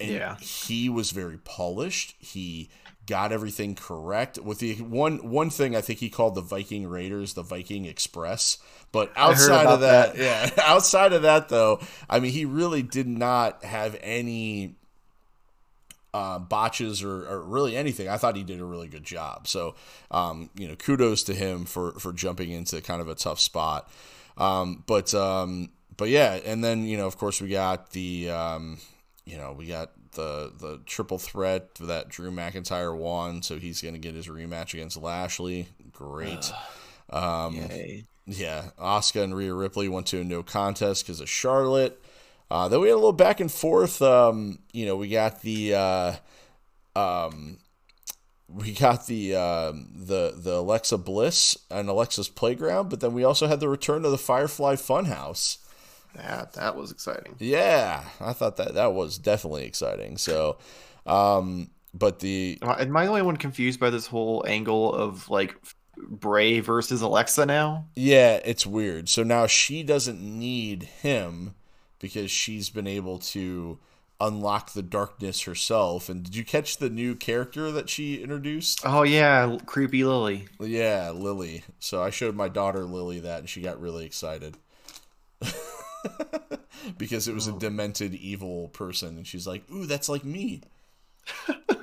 [0.00, 2.14] yeah, he was very polished.
[2.20, 2.70] He
[3.06, 4.38] got everything correct.
[4.38, 8.58] With the one one thing, I think he called the Viking Raiders the Viking Express.
[8.90, 13.06] But outside of that, that, yeah, outside of that though, I mean, he really did
[13.06, 14.76] not have any
[16.14, 18.08] uh, botches or, or, really anything.
[18.08, 19.46] I thought he did a really good job.
[19.46, 19.74] So,
[20.10, 23.90] um, you know, kudos to him for for jumping into kind of a tough spot.
[24.38, 28.78] Um, but um, but yeah, and then you know, of course, we got the um,
[29.26, 33.94] you know, we got the the triple threat that Drew McIntyre won, so he's going
[33.94, 35.68] to get his rematch against Lashley.
[35.92, 36.50] Great.
[37.10, 38.06] Um, Yay.
[38.28, 42.00] Yeah, Asuka and Rhea Ripley went to a no contest because of Charlotte.
[42.50, 44.02] Uh, then we had a little back and forth.
[44.02, 46.14] Um, you know, we got the uh,
[46.94, 47.58] um,
[48.48, 53.46] we got the uh, the the Alexa Bliss and Alexa's Playground, but then we also
[53.46, 55.58] had the return of the Firefly Funhouse.
[56.14, 57.34] That that was exciting.
[57.38, 60.18] Yeah, I thought that that was definitely exciting.
[60.18, 60.58] So,
[61.06, 65.54] um, but the am I the only one confused by this whole angle of like
[66.08, 67.86] Bray versus Alexa now?
[67.94, 69.08] Yeah, it's weird.
[69.08, 71.54] So now she doesn't need him
[71.98, 73.78] because she's been able to
[74.20, 76.08] unlock the darkness herself.
[76.08, 78.80] And did you catch the new character that she introduced?
[78.84, 80.48] Oh yeah, creepy Lily.
[80.60, 81.64] Yeah, Lily.
[81.78, 84.56] So I showed my daughter Lily that and she got really excited.
[86.98, 90.62] because it was a demented evil person and she's like, "Ooh, that's like me."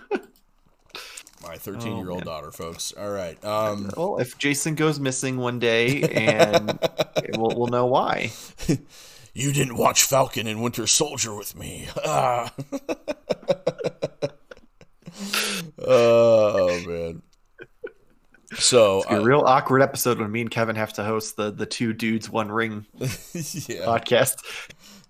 [1.45, 2.91] My 13 year old daughter, folks.
[2.97, 3.43] All right.
[3.45, 6.79] Um, well, if Jason goes missing one day, and
[7.37, 8.31] we'll, we'll know why.
[9.33, 11.87] you didn't watch Falcon and Winter Soldier with me.
[12.03, 12.51] Ah.
[15.79, 17.21] oh man.
[18.55, 21.51] So it's a uh, real awkward episode when me and Kevin have to host the
[21.51, 23.85] the two dudes one ring yeah.
[23.85, 24.37] podcast.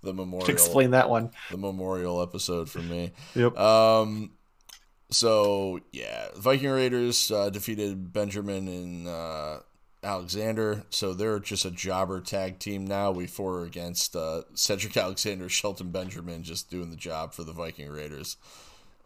[0.04, 0.46] The memorial.
[0.48, 1.32] To explain that one.
[1.50, 3.14] The memorial episode for me.
[3.36, 3.58] Yep.
[3.58, 4.32] Um.
[5.16, 9.60] So yeah, Viking Raiders uh, defeated Benjamin and uh,
[10.04, 10.84] Alexander.
[10.90, 13.12] So they're just a jobber tag team now.
[13.12, 17.90] We four against uh, Cedric Alexander, Shelton Benjamin, just doing the job for the Viking
[17.90, 18.36] Raiders.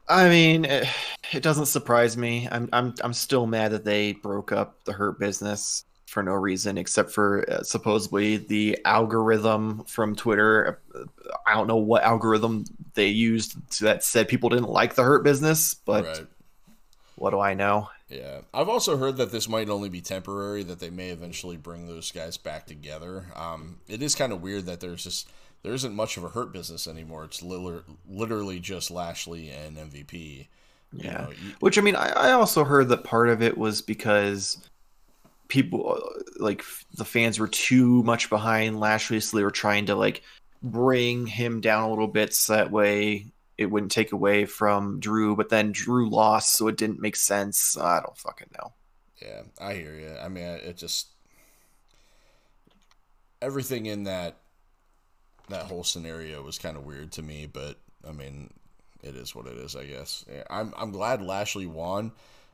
[0.07, 0.87] I mean, it,
[1.31, 2.47] it doesn't surprise me.
[2.51, 6.77] I'm I'm I'm still mad that they broke up the Hurt Business for no reason
[6.77, 10.79] except for uh, supposedly the algorithm from Twitter.
[11.45, 15.73] I don't know what algorithm they used that said people didn't like the Hurt Business,
[15.73, 16.27] but right.
[17.15, 17.89] what do I know?
[18.09, 20.63] Yeah, I've also heard that this might only be temporary.
[20.63, 23.25] That they may eventually bring those guys back together.
[23.35, 25.29] Um, it is kind of weird that there's just
[25.61, 27.25] there isn't much of a hurt business anymore.
[27.25, 30.47] It's literally just Lashley and MVP.
[30.91, 33.81] Yeah, know, you, which I mean, I, I also heard that part of it was
[33.81, 34.57] because
[35.49, 36.63] people uh, like
[36.95, 40.23] the fans were too much behind Lashley, so they were trying to like
[40.63, 43.25] bring him down a little bit so that way
[43.57, 45.35] it wouldn't take away from Drew.
[45.35, 47.77] But then Drew lost, so it didn't make sense.
[47.77, 48.71] I don't fucking know.
[49.21, 50.15] Yeah, I hear you.
[50.17, 51.09] I mean, it just
[53.41, 54.37] everything in that
[55.49, 58.53] that whole scenario was kind of weird to me, but I mean,
[59.03, 60.23] it is what it is, I guess.
[60.49, 62.11] I'm I'm glad Lashley won,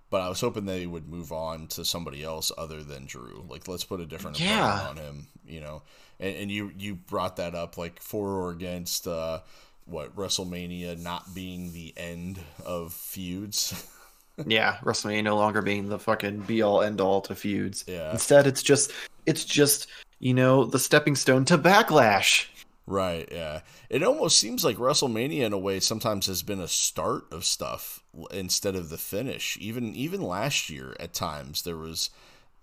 [0.10, 3.46] but I was hoping they would move on to somebody else other than Drew.
[3.50, 4.88] Like, let's put a different yeah.
[4.90, 5.82] on him, you know.
[6.20, 9.40] And, and you you brought that up, like for or against uh,
[9.86, 13.88] what WrestleMania not being the end of feuds.
[14.46, 17.84] yeah, WrestleMania no longer being the fucking be all end all to feuds.
[17.88, 18.12] Yeah.
[18.12, 18.92] Instead, it's just
[19.26, 19.88] it's just
[20.20, 22.48] you know the stepping stone to backlash.
[22.88, 23.62] Right, yeah.
[23.90, 28.04] It almost seems like WrestleMania in a way sometimes has been a start of stuff
[28.32, 29.58] instead of the finish.
[29.60, 32.10] Even even last year at times there was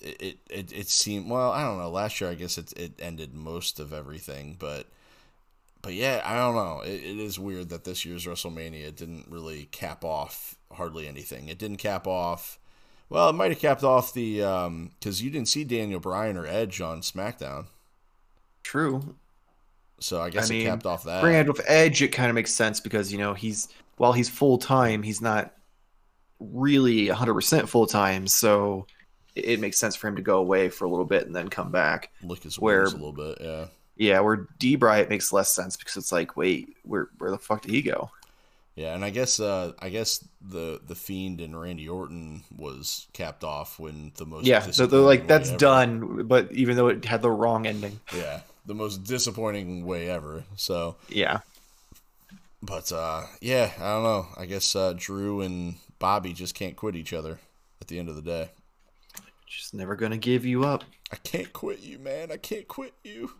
[0.00, 3.34] it it, it seemed well, I don't know, last year I guess it it ended
[3.34, 4.86] most of everything, but
[5.80, 6.80] but yeah, I don't know.
[6.80, 11.48] It, it is weird that this year's WrestleMania didn't really cap off hardly anything.
[11.48, 12.58] It didn't cap off
[13.08, 16.46] well, it might have capped off the um cuz you didn't see Daniel Bryan or
[16.46, 17.66] Edge on SmackDown.
[18.62, 19.16] True.
[20.00, 21.20] So I guess I mean, it capped off that.
[21.20, 24.58] Brand with Edge, it kind of makes sense because you know he's while he's full
[24.58, 25.54] time, he's not
[26.40, 28.26] really 100% full time.
[28.26, 28.86] So
[29.34, 31.70] it, makes sense for him to go away for a little bit and then come
[31.70, 32.12] back.
[32.22, 33.66] Look his where a little bit, yeah.
[33.96, 34.76] Yeah, where D.
[34.76, 38.10] Bry makes less sense because it's like, wait, where where the fuck did he go?
[38.74, 43.44] Yeah, and I guess uh, I guess the the fiend and Randy Orton was capped
[43.44, 45.58] off when the most yeah, so they're like that's ever.
[45.58, 48.00] done, but even though it had the wrong ending.
[48.16, 50.44] Yeah, the most disappointing way ever.
[50.56, 51.40] So yeah,
[52.62, 54.26] but uh, yeah, I don't know.
[54.36, 57.40] I guess uh, Drew and Bobby just can't quit each other
[57.80, 58.50] at the end of the day.
[59.46, 60.84] Just never gonna give you up.
[61.12, 62.32] I can't quit you, man.
[62.32, 63.32] I can't quit you.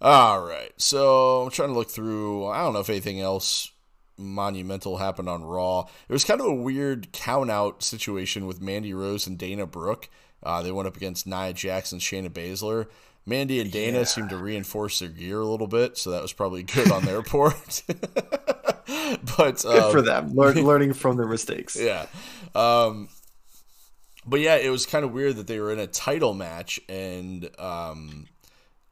[0.00, 2.46] All right, so I'm trying to look through.
[2.46, 3.72] I don't know if anything else
[4.18, 5.86] monumental happened on Raw.
[6.08, 10.08] It was kind of a weird count out situation with Mandy Rose and Dana Brooke.
[10.42, 12.86] Uh, they went up against Nia Jackson, Shayna Baszler.
[13.26, 14.04] Mandy and Dana yeah.
[14.04, 17.22] seemed to reinforce their gear a little bit, so that was probably good on their
[17.24, 17.82] part.
[17.88, 21.76] but good um, for them, Learn, learning from their mistakes.
[21.78, 22.06] Yeah,
[22.54, 23.08] um,
[24.24, 27.50] but yeah, it was kind of weird that they were in a title match, and
[27.58, 28.28] um,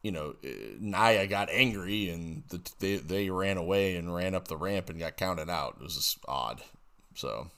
[0.03, 0.35] you know,
[0.79, 4.99] Nia got angry, and the, they they ran away and ran up the ramp and
[4.99, 5.77] got counted out.
[5.79, 6.61] It was just odd.
[7.15, 7.49] So,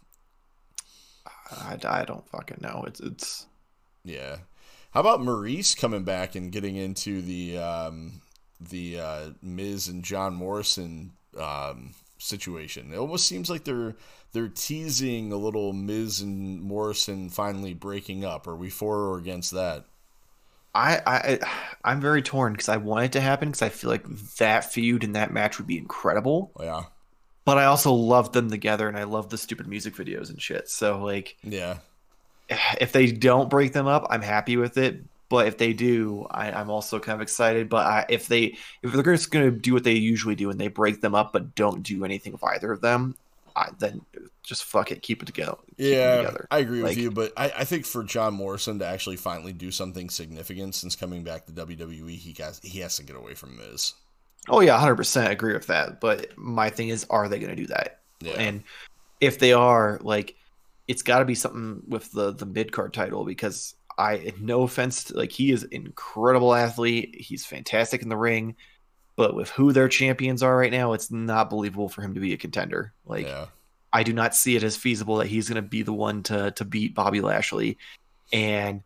[1.51, 2.83] I, I don't fucking know.
[2.85, 3.47] It's it's
[4.03, 4.37] yeah.
[4.91, 8.21] How about Maurice coming back and getting into the um,
[8.59, 12.93] the uh, Miz and John Morrison um, situation?
[12.93, 13.95] It almost seems like they're
[14.31, 18.47] they're teasing a little Miz and Morrison finally breaking up.
[18.47, 19.85] Are we for or against that?
[20.73, 21.39] I, I
[21.83, 24.05] I'm very torn because I want it to happen because I feel like
[24.37, 26.51] that feud and that match would be incredible.
[26.59, 26.83] Yeah.
[27.45, 30.69] But I also love them together and I love the stupid music videos and shit.
[30.69, 31.77] So like Yeah
[32.49, 35.03] if they don't break them up, I'm happy with it.
[35.29, 37.67] But if they do, I, am also kind of excited.
[37.67, 40.59] But I, if they if they're just going to do what they usually do and
[40.59, 43.15] they break them up but don't do anything with either of them,
[43.53, 44.01] I, then
[44.43, 45.57] just fuck it, keep it together.
[45.77, 46.47] Keep yeah, together.
[46.49, 47.11] I agree like, with you.
[47.11, 51.23] But I, I think for John Morrison to actually finally do something significant since coming
[51.23, 53.93] back to WWE, he has he has to get away from Miz.
[54.47, 55.99] Oh yeah, hundred percent agree with that.
[55.99, 57.99] But my thing is, are they going to do that?
[58.21, 58.33] Yeah.
[58.33, 58.63] And
[59.19, 60.35] if they are, like
[60.87, 65.05] it's got to be something with the the mid card title because I no offense
[65.05, 67.15] to, like he is incredible athlete.
[67.19, 68.55] He's fantastic in the ring.
[69.15, 72.33] But with who their champions are right now it's not believable for him to be
[72.33, 72.93] a contender.
[73.05, 73.47] Like yeah.
[73.91, 76.51] I do not see it as feasible that he's going to be the one to
[76.51, 77.77] to beat Bobby Lashley.
[78.31, 78.83] And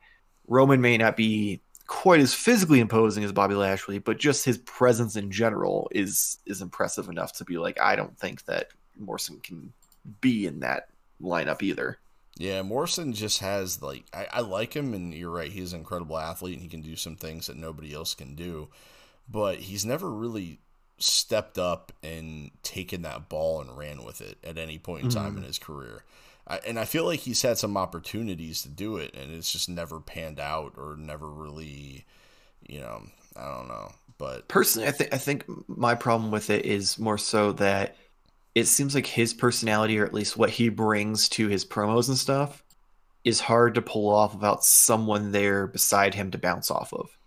[0.48, 5.18] Roman may not be quite as physically imposing as Bobby Lashley but just his presence
[5.18, 9.74] in general is is impressive enough to be like I don't think that Morrison can
[10.22, 10.88] be in that
[11.22, 11.98] lineup either.
[12.38, 15.52] Yeah, Morrison just has like I, I like him, and you're right.
[15.52, 18.70] He's an incredible athlete, and he can do some things that nobody else can do.
[19.30, 20.60] But he's never really
[20.98, 25.32] stepped up and taken that ball and ran with it at any point in time
[25.32, 25.40] mm-hmm.
[25.40, 26.04] in his career.
[26.48, 29.70] I, and I feel like he's had some opportunities to do it, and it's just
[29.70, 32.06] never panned out or never really,
[32.68, 33.04] you know,
[33.36, 33.92] I don't know.
[34.18, 37.96] But personally, I think I think my problem with it is more so that
[38.54, 42.18] it seems like his personality, or at least what he brings to his promos and
[42.18, 42.64] stuff,
[43.24, 47.18] is hard to pull off without someone there beside him to bounce off of.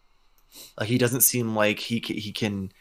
[0.79, 2.73] Like he doesn't seem like he he can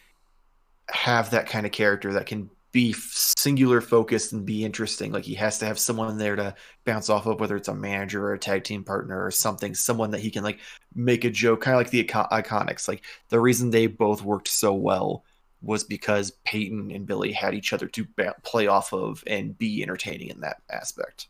[0.90, 5.12] have that kind of character that can be singular focused and be interesting.
[5.12, 8.28] Like he has to have someone there to bounce off of, whether it's a manager
[8.28, 10.60] or a tag team partner or something, someone that he can like
[10.96, 12.88] make a joke, kind of like the Iconics.
[12.88, 15.24] Like the reason they both worked so well
[15.64, 18.06] was because Peyton and Billie had each other to
[18.44, 21.28] play off of and be entertaining in that aspect.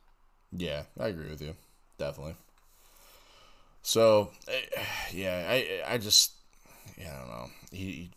[0.51, 1.55] Yeah, I agree with you,
[1.97, 2.35] definitely.
[3.83, 4.81] So, eh,
[5.13, 6.33] yeah, I I just
[6.97, 8.11] yeah I don't know he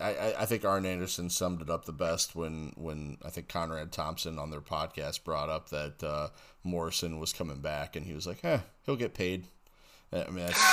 [0.00, 3.92] I, I think Arn Anderson summed it up the best when, when I think Conrad
[3.92, 6.28] Thompson on their podcast brought up that uh,
[6.64, 9.44] Morrison was coming back, and he was like, "Eh, he'll get paid."
[10.12, 10.72] I mean, that's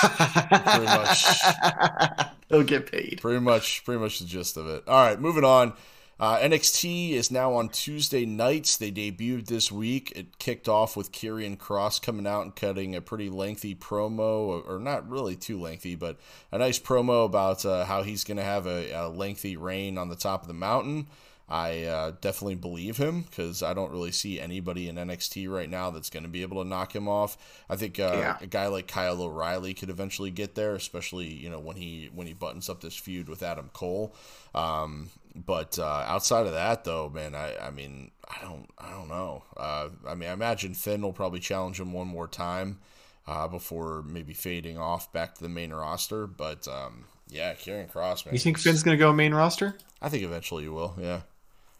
[0.69, 3.19] pretty much he'll get paid.
[3.21, 4.83] Pretty much, pretty much the gist of it.
[4.87, 5.73] All right, moving on.
[6.19, 8.77] Uh, NXT is now on Tuesday nights.
[8.77, 10.11] They debuted this week.
[10.15, 14.79] It kicked off with Karrion Kross coming out and cutting a pretty lengthy promo, or,
[14.79, 16.17] not really too lengthy, but
[16.51, 20.09] a nice promo about uh, how he's going to have a, a, lengthy reign on
[20.09, 21.07] the top of the mountain.
[21.49, 25.91] I uh, definitely believe him because I don't really see anybody in NXT right now
[25.91, 27.37] that's going to be able to knock him off.
[27.69, 28.37] I think uh, yeah.
[28.41, 32.27] a guy like Kyle O'Reilly could eventually get there, especially you know when he when
[32.27, 34.13] he buttons up this feud with Adam Cole.
[34.53, 35.09] Um,
[35.45, 39.43] but uh, outside of that, though, man, I, I mean, I don't, I don't know.
[39.55, 42.79] Uh, I mean, I imagine Finn will probably challenge him one more time
[43.27, 46.27] uh, before maybe fading off back to the main roster.
[46.27, 48.33] But um, yeah, Karrion Kross, man.
[48.33, 49.77] You think Finn's gonna go main roster?
[50.01, 50.95] I think eventually he will.
[50.99, 51.21] Yeah.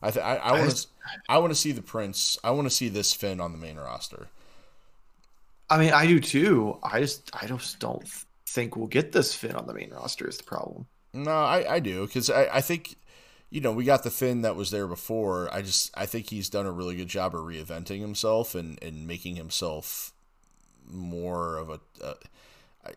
[0.02, 0.88] I th- I, I want to
[1.28, 2.38] I want to see the Prince.
[2.43, 4.28] I want to see this Finn on the main roster.
[5.70, 6.78] I mean, I do too.
[6.84, 8.08] I just I just don't
[8.48, 10.28] think we'll get this Finn on the main roster.
[10.28, 10.86] Is the problem?
[11.14, 12.95] No, I, I do because I, I think
[13.50, 15.54] you know we got the Finn that was there before.
[15.54, 19.08] I just I think he's done a really good job of reinventing himself and and
[19.08, 20.14] making himself
[20.89, 21.80] more of a.
[22.02, 22.14] Uh,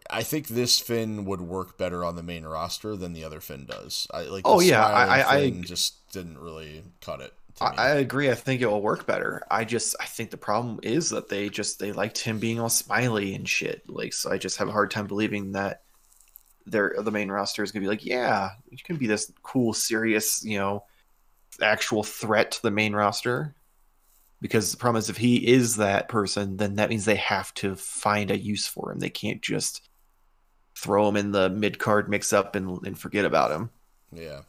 [0.08, 3.66] I think this Finn would work better on the main roster than the other Finn
[3.66, 4.06] does.
[4.12, 4.42] I like.
[4.44, 7.32] Oh yeah, I, I just didn't really cut it.
[7.60, 8.30] I, I, agree.
[8.30, 9.42] I think it will work better.
[9.50, 12.68] I just I think the problem is that they just they liked him being all
[12.68, 13.88] smiley and shit.
[13.88, 15.82] Like so, I just have a hard time believing that
[16.66, 20.44] their the main roster is gonna be like, yeah, you can be this cool, serious,
[20.44, 20.84] you know,
[21.60, 23.54] actual threat to the main roster.
[24.40, 27.76] Because the problem is, if he is that person, then that means they have to
[27.76, 28.98] find a use for him.
[28.98, 29.86] They can't just
[30.74, 33.68] throw him in the mid card mix up and, and forget about him.
[34.12, 34.40] Yeah.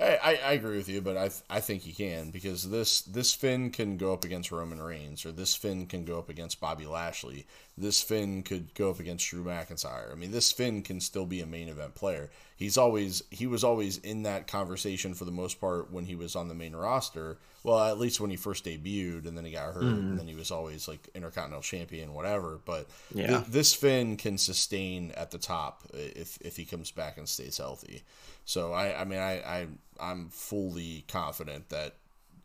[0.00, 3.70] I, I, agree with you, but I I think he can because this this Finn
[3.70, 7.46] can go up against Roman Reigns or this Finn can go up against Bobby Lashley.
[7.80, 10.12] This Finn could go up against Drew McIntyre.
[10.12, 12.30] I mean, this Finn can still be a main event player.
[12.56, 16.34] He's always he was always in that conversation for the most part when he was
[16.34, 17.38] on the main roster.
[17.62, 19.98] Well, at least when he first debuted, and then he got hurt, mm.
[19.98, 22.60] and then he was always like Intercontinental Champion, whatever.
[22.64, 23.26] But yeah.
[23.26, 27.58] th- this Finn can sustain at the top if if he comes back and stays
[27.58, 28.02] healthy.
[28.44, 29.66] So I, I mean, I, I,
[30.00, 31.96] I'm fully confident that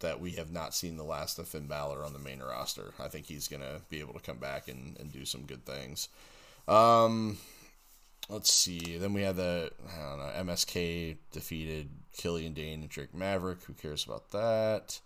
[0.04, 2.94] that we have not seen the last of Finn Balor on the main roster.
[3.00, 6.10] I think he's gonna be able to come back and, and do some good things.
[6.68, 7.38] Um,
[8.30, 8.98] let's see.
[8.98, 13.64] Then we had the I don't know MSK defeated Killian Dain and Drake Maverick.
[13.64, 15.00] Who cares about that?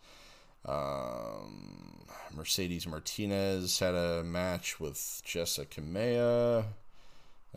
[0.66, 6.66] Um, Mercedes Martinez had a match with Jessica Kamea.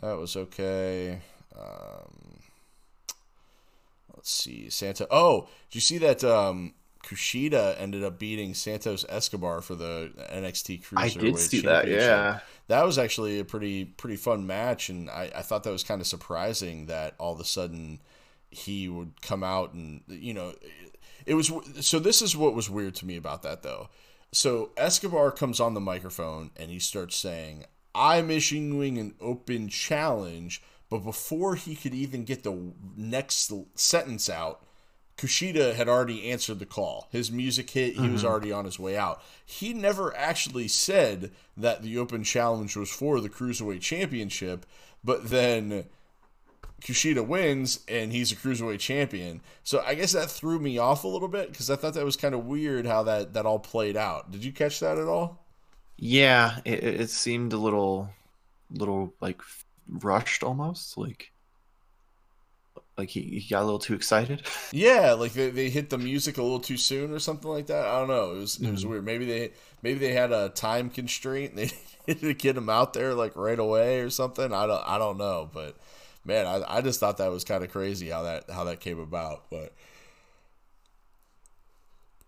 [0.01, 1.19] That was okay.
[1.55, 2.39] Um,
[4.15, 5.07] let's see, Santa.
[5.11, 6.23] Oh, did you see that?
[6.23, 6.73] Um,
[7.03, 10.97] Kushida ended up beating Santos Escobar for the NXT Cruiserweight.
[10.97, 11.87] I did see that.
[11.87, 15.83] Yeah, that was actually a pretty pretty fun match, and I, I thought that was
[15.83, 18.01] kind of surprising that all of a sudden
[18.49, 20.53] he would come out and you know
[21.25, 21.99] it was so.
[21.99, 23.89] This is what was weird to me about that though.
[24.31, 30.61] So Escobar comes on the microphone and he starts saying, "I'm issuing an open challenge."
[30.89, 34.61] But before he could even get the next sentence out,
[35.17, 37.07] Kushida had already answered the call.
[37.11, 38.13] His music hit, he mm-hmm.
[38.13, 39.21] was already on his way out.
[39.45, 44.65] He never actually said that the open challenge was for the Cruiserweight Championship,
[45.03, 45.85] but then
[46.81, 49.41] Kushida wins and he's a Cruiserweight champion.
[49.63, 52.17] So I guess that threw me off a little bit because I thought that was
[52.17, 54.31] kind of weird how that, that all played out.
[54.31, 55.45] Did you catch that at all?
[55.97, 58.09] Yeah, it, it seemed a little,
[58.71, 59.41] little like
[59.87, 61.31] rushed almost like
[63.01, 64.43] Like he, he got a little too excited.
[64.71, 67.85] Yeah, like they, they hit the music a little too soon or something like that.
[67.85, 68.35] I don't know.
[68.35, 68.89] It was it was Mhm.
[68.89, 69.03] weird.
[69.05, 71.55] Maybe they maybe they had a time constraint.
[72.07, 74.51] They needed to get him out there like right away or something.
[74.53, 75.77] I don't I don't know, but
[76.25, 78.99] man, I, I just thought that was kind of crazy how that how that came
[78.99, 79.43] about.
[79.51, 79.73] But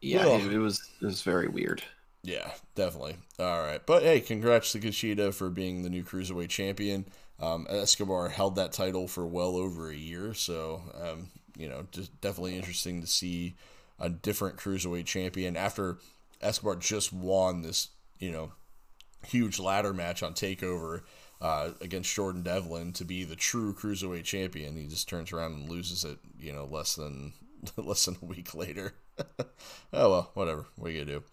[0.01, 1.83] Yeah, it, it was it was very weird.
[2.23, 3.17] Yeah, definitely.
[3.39, 3.85] All right.
[3.85, 7.05] But hey, congrats to Kushida for being the new Cruiserweight champion.
[7.39, 10.33] Um, Escobar held that title for well over a year.
[10.33, 13.55] So, um, you know, just definitely interesting to see
[13.99, 15.97] a different Cruiserweight champion after
[16.41, 18.51] Escobar just won this, you know,
[19.25, 21.01] huge ladder match on TakeOver
[21.41, 24.75] uh, against Jordan Devlin to be the true Cruiserweight champion.
[24.75, 27.33] He just turns around and loses it, you know, less than
[27.77, 28.93] less than a week later.
[29.39, 30.65] oh, well, whatever.
[30.75, 31.23] What are you to do?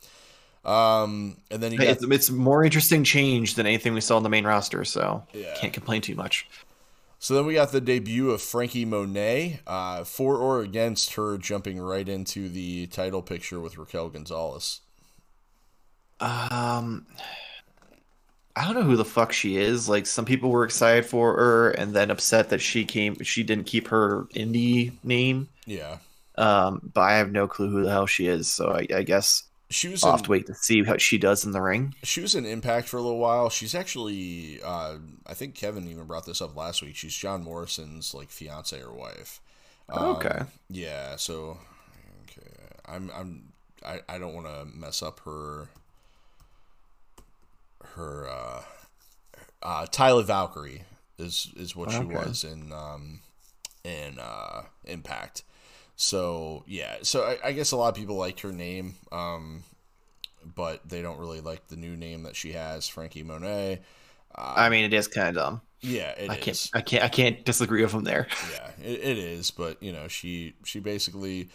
[0.64, 4.22] Um, and then you got It's, it's more interesting change than anything we saw in
[4.22, 5.54] the main roster, so Yeah.
[5.56, 6.46] can't complain too much.
[7.18, 11.78] so then we got the debut of Franky Monet, uh, for or against her jumping
[11.78, 14.80] right into the title picture with Raquel Gonzalez.
[16.20, 17.06] Um,
[18.56, 19.88] I don't know who the fuck she is.
[19.88, 23.16] Like some people were excited for her and then upset that she came.
[23.22, 25.48] She didn't keep her indie name.
[25.66, 25.98] Yeah,
[26.36, 28.48] Um, but I have no clue who the hell she is.
[28.48, 31.18] So I, I guess she was I'll in, have to wait to see how she
[31.18, 31.94] does in the ring.
[32.02, 33.48] she was in Impact for a little while.
[33.50, 36.96] She's actually, uh, I think Kevin even brought this up last week.
[36.96, 39.40] She's John Morrison's like fiance or wife.
[39.88, 40.42] Um, Okay.
[40.68, 41.16] Yeah.
[41.16, 41.58] So,
[42.24, 42.50] okay,
[42.86, 43.52] I'm I'm
[43.84, 45.68] I, I don't want to mess up her
[47.96, 48.62] her uh,
[49.62, 50.82] uh, Taya Valkyrie
[51.18, 52.14] is is what she Okay.
[52.14, 53.20] was in um,
[53.84, 55.42] in uh, Impact.
[56.00, 59.64] So yeah, so I, I guess a lot of people liked her name, um,
[60.54, 63.80] but they don't really like the new name that she has, Franky Monet.
[64.34, 65.60] I mean, it is kind of dumb.
[65.82, 66.70] Yeah, it I is.
[66.70, 66.70] can't.
[66.72, 67.04] I can't.
[67.04, 68.28] I can't disagree with him there.
[68.50, 71.50] Yeah, it, it is, but you know, she she basically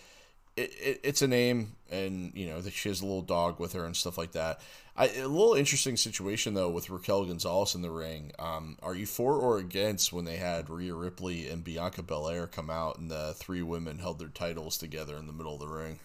[0.58, 3.74] it, it, it's a name, and you know that she has a little dog with
[3.74, 4.62] her and stuff like that.
[4.98, 8.32] I, a little interesting situation though with Raquel Gonzalez in the ring.
[8.40, 12.70] Um, are you for or against when they had Rhea Ripley and Bianca Belair come
[12.70, 16.00] out and the three women held their titles together in the middle of the ring?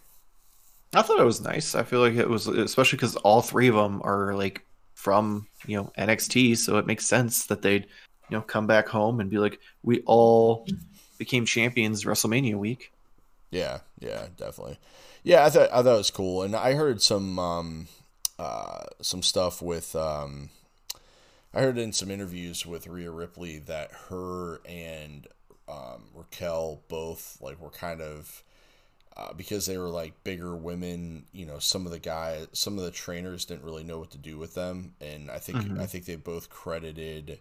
[0.93, 1.77] I thought it was nice.
[1.77, 5.77] I feel like it was, especially because all three of them are like from you
[5.77, 7.87] know NXT, so it makes sense that they'd
[8.29, 10.67] you know come back home and be like, we all
[11.17, 12.93] became champions WrestleMania week.
[13.51, 14.79] Yeah, yeah, definitely.
[15.23, 17.89] Yeah, I thought I thought it was cool, and I heard some um,
[18.39, 20.51] uh, some stuff with um,
[21.53, 25.27] I heard in some interviews with Rhea Ripley that her and
[25.69, 28.43] um, Raquel both like were kind of
[29.17, 31.27] uh, because they were like bigger women.
[31.33, 34.19] You know, some of the guys, some of the trainers didn't really know what to
[34.19, 35.81] do with them, and I think Mhm.
[35.81, 37.41] I think they both credited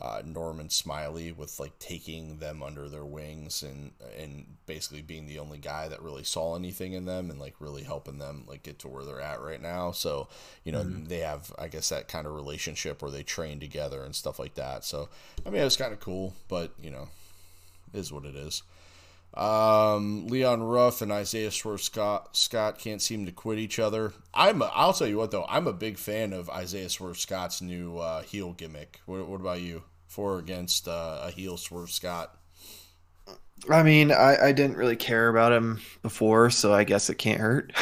[0.00, 5.38] uh, Norman Smiley with like taking them under their wings and and basically being the
[5.38, 8.78] only guy that really saw anything in them and like really helping them like get
[8.78, 9.92] to where they're at right now.
[9.92, 10.28] So
[10.64, 14.14] you know they have I guess that kind of relationship where they train together and
[14.14, 14.84] stuff like that.
[14.84, 15.10] So
[15.44, 17.08] I mean it was kind of cool, but you know
[17.92, 18.62] is what it is.
[19.34, 24.14] Um, Leon Ruff and Isaiah Swerve Scott Scott can't seem to quit each other.
[24.32, 27.60] I'm a, I'll tell you what though, I'm a big fan of Isaiah Swerve Scott's
[27.60, 29.00] new uh, heel gimmick.
[29.04, 29.82] What, what about you?
[30.10, 32.36] For against uh, a heel Swerve Scott?
[33.70, 37.40] I mean, I, I didn't really care about him before, so I guess it can't
[37.40, 37.72] hurt.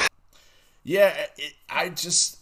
[0.84, 2.38] Yeah, it, I just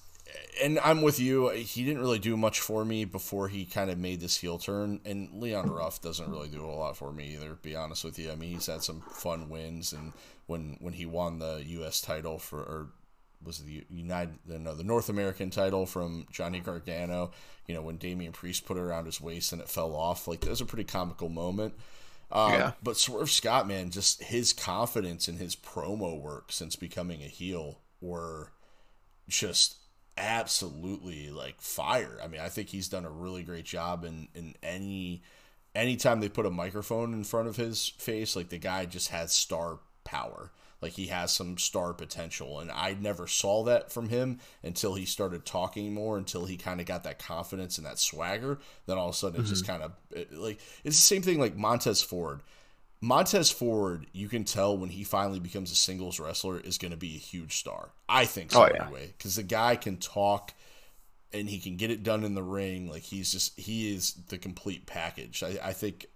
[0.60, 1.50] and I'm with you.
[1.50, 5.00] He didn't really do much for me before he kind of made this heel turn.
[5.04, 7.50] And Leon Ruff doesn't really do a lot for me either.
[7.50, 10.12] To be honest with you, I mean he's had some fun wins, and
[10.46, 12.00] when when he won the U.S.
[12.00, 12.88] title for or
[13.46, 17.30] was the United no the North American title from Johnny Gargano.
[17.66, 20.28] You know when Damian Priest put it around his waist and it fell off.
[20.28, 21.74] Like that was a pretty comical moment.
[22.30, 22.72] Um, Yeah.
[22.82, 27.78] But Swerve Scott, man, just his confidence and his promo work since becoming a heel
[28.00, 28.52] were
[29.28, 29.76] just
[30.18, 32.18] absolutely like fire.
[32.22, 35.22] I mean, I think he's done a really great job in in any
[35.74, 39.32] anytime they put a microphone in front of his face, like the guy just has
[39.32, 40.50] star power.
[40.82, 45.06] Like he has some star potential, and I never saw that from him until he
[45.06, 48.58] started talking more, until he kind of got that confidence and that swagger.
[48.86, 49.72] Then all of a sudden, it just mm-hmm.
[49.72, 52.42] kind of it, like it's the same thing like Montez Ford.
[53.00, 56.96] Montez Ford, you can tell when he finally becomes a singles wrestler, is going to
[56.96, 57.90] be a huge star.
[58.08, 58.84] I think so Oh, yeah.
[58.84, 60.54] anyway, because the guy can talk
[61.32, 62.90] and he can get it done in the ring.
[62.90, 65.42] Like he's just he is the complete package.
[65.42, 66.06] I, I think,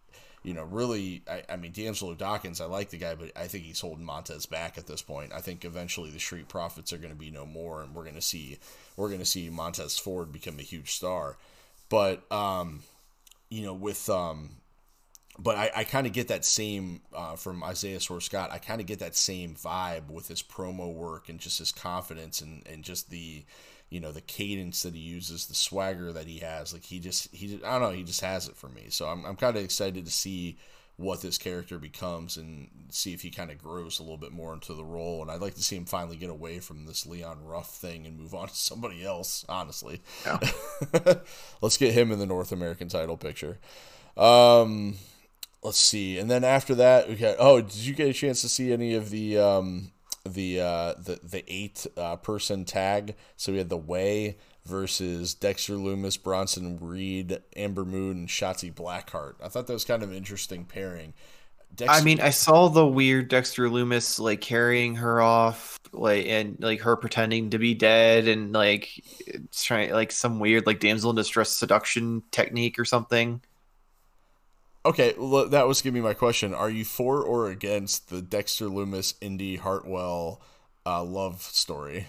[0.42, 1.22] you know, really.
[1.28, 4.46] I, I mean, D'Angelo Dawkins, I like the guy, but I think he's holding Montez
[4.46, 5.32] back at this point.
[5.34, 8.14] I think eventually the Street Profits are going to be no more, and we're going
[8.14, 8.58] to see
[8.96, 11.36] we're going to see Montez Ford become a huge star.
[11.88, 12.82] But um,
[13.50, 14.50] you know, with um,
[15.42, 18.50] but I, I kind of get that same uh, from Isaiah Swerve Scott.
[18.52, 22.40] I kind of get that same vibe with his promo work and just his confidence
[22.40, 23.44] and, and just the,
[23.90, 26.72] you know, the cadence that he uses, the swagger that he has.
[26.72, 28.86] Like he just he I don't know he just has it for me.
[28.88, 30.56] So I'm I'm kind of excited to see
[30.96, 34.52] what this character becomes and see if he kind of grows a little bit more
[34.52, 35.22] into the role.
[35.22, 38.18] And I'd like to see him finally get away from this Leon Ruff thing and
[38.18, 39.44] move on to somebody else.
[39.48, 40.38] Honestly, yeah.
[41.62, 43.58] let's get him in the North American title picture.
[44.16, 44.96] Um,
[45.62, 47.36] let's see, and then after that we got.
[47.38, 49.90] Oh, did you get a chance to see any of the um,
[50.24, 53.16] the uh, the the eight uh, person tag?
[53.36, 59.34] So we had the Way versus Dexter Lumis, Bronson Reed, Ember Moon, and Shotzi Blackheart.
[59.42, 61.14] I thought that was kind of an interesting pairing.
[61.74, 66.56] Dexter- I mean, I saw the weird Dexter Lumis like carrying her off, like and
[66.60, 69.04] like her pretending to be dead, and like
[69.52, 73.40] trying like some weird like damsel in distress seduction technique or something.
[74.84, 76.54] Okay, well, that was gonna be my question.
[76.54, 80.40] Are you for or against the Dexter Lumis, Indi Hartwell
[80.86, 82.06] uh, love story?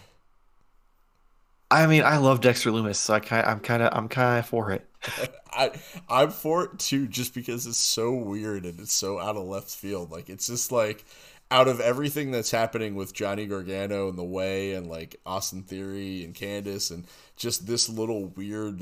[1.69, 4.45] I mean, I love Dexter Lumis, so I kind, I'm kind of, I'm kind of
[4.45, 4.85] for it.
[5.53, 5.71] I,
[6.09, 9.69] I'm for it too, just because it's so weird and it's so out of left
[9.69, 10.11] field.
[10.11, 11.05] Like it's just like
[11.49, 16.23] out of everything that's happening with Johnny Gargano and the Way and like Austin Theory
[16.23, 17.05] and Candice and
[17.35, 18.81] just this little weird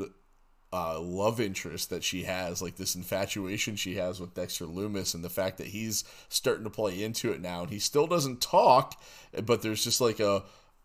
[0.72, 5.24] uh, love interest that she has, like this infatuation she has with Dexter Lumis, and
[5.24, 9.02] the fact that he's starting to play into it now, and he still doesn't talk,
[9.46, 10.44] but there's just like a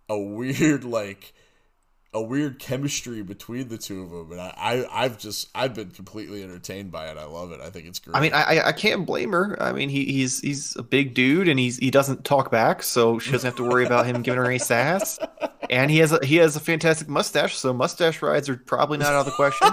[0.09, 1.35] a weird like
[2.15, 5.91] a weird chemistry between the two of them, and I, I have just I've been
[5.91, 7.19] completely entertained by it.
[7.19, 7.61] I love it.
[7.61, 8.17] I think it's great.
[8.17, 9.61] I mean, I I can't blame her.
[9.61, 13.19] I mean, he, he's he's a big dude, and he's he doesn't talk back, so
[13.19, 15.19] she doesn't have to worry about him giving her any sass.
[15.69, 19.09] And he has a he has a fantastic mustache, so mustache rides are probably not
[19.09, 19.69] out of the question.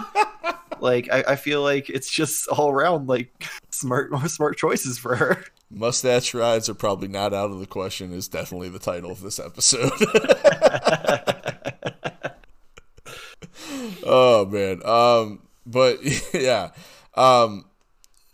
[0.80, 3.32] like I, I feel like it's just all around like
[3.70, 5.44] smart smart choices for her.
[5.70, 9.40] Mustache rides are probably not out of the question is definitely the title of this
[9.40, 9.92] episode.
[14.12, 14.86] oh man.
[14.86, 16.00] Um, but
[16.34, 16.72] yeah.
[17.16, 17.66] Um,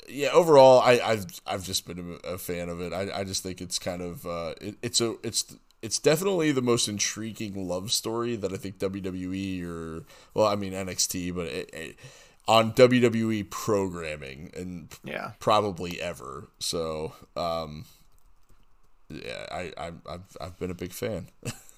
[0.10, 0.30] yeah.
[0.30, 2.94] Overall, I, I've I've just been a, a fan of it.
[2.94, 6.62] I, I just think it's kind of uh, it, it's a it's it's definitely the
[6.62, 10.04] most intriguing love story that I think WWE or
[10.34, 11.96] well, I mean NXT, but it, it,
[12.48, 16.48] on WWE programming and yeah, probably ever.
[16.60, 17.86] So, um,
[19.10, 21.28] yeah, I, I I've I've been a big fan.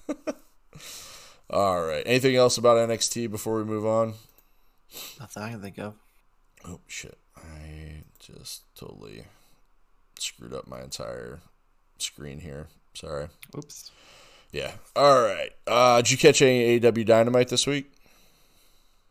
[1.52, 2.04] All right.
[2.06, 4.14] Anything else about NXT before we move on?
[5.18, 5.94] Nothing I can think of.
[6.64, 7.18] Oh shit!
[7.36, 9.24] I just totally
[10.18, 11.40] screwed up my entire
[11.98, 12.68] screen here.
[12.94, 13.28] Sorry.
[13.56, 13.90] Oops.
[14.52, 14.72] Yeah.
[14.94, 15.50] All right.
[15.66, 17.92] Uh, did you catch any AEW Dynamite this week?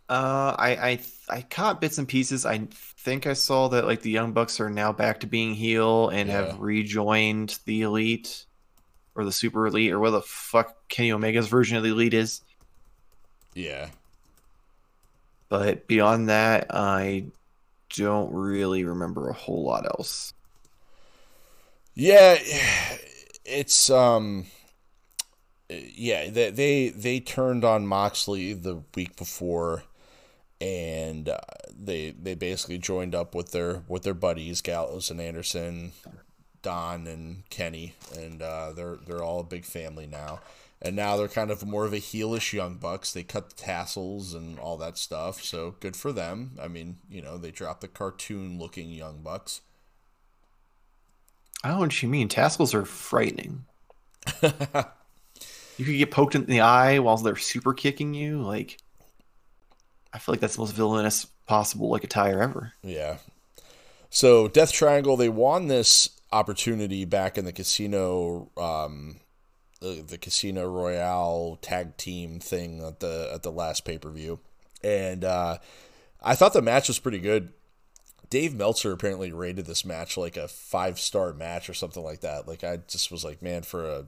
[0.10, 2.46] Uh, I I I caught bits and pieces.
[2.46, 6.10] I think I saw that like the Young Bucks are now back to being heel
[6.10, 6.36] and yeah.
[6.36, 8.46] have rejoined the Elite
[9.20, 12.42] or the Super Elite or what the fuck Kenny Omega's version of the Elite is.
[13.54, 13.90] Yeah.
[15.50, 17.26] But beyond that, I
[17.90, 20.34] don't really remember a whole lot else.
[21.96, 22.38] Yeah,
[23.44, 24.46] it's um
[25.70, 29.84] yeah, they they, they turned on Moxley the week before
[30.62, 31.40] and uh,
[31.78, 35.92] they they basically joined up with their with their buddies Gallows and Anderson
[36.62, 40.42] Don and Kenny, and uh, they're they're all a big family now.
[40.82, 43.12] And now they're kind of more of a heelish young bucks.
[43.12, 46.52] They cut the tassels and all that stuff, so good for them.
[46.62, 49.60] I mean, you know, they dropped the cartoon-looking young bucks.
[51.64, 52.30] I don't know what you mean.
[52.30, 53.66] Tassels are frightening.
[54.42, 58.42] you could get poked in the eye while they're super kicking you.
[58.42, 58.78] Like,
[60.14, 62.74] I feel like that's the most villainous possible like attire ever.
[62.84, 63.18] Yeah.
[64.10, 69.18] So Death Triangle, they won this opportunity back in the casino um,
[69.80, 74.40] the, the casino royale tag team thing at the at the last pay-per-view.
[74.84, 75.58] And uh,
[76.22, 77.54] i thought the match was pretty good.
[78.30, 82.48] Dave meltzer apparently rated this match like a five star match or something like that.
[82.48, 84.06] Like i just was like man for a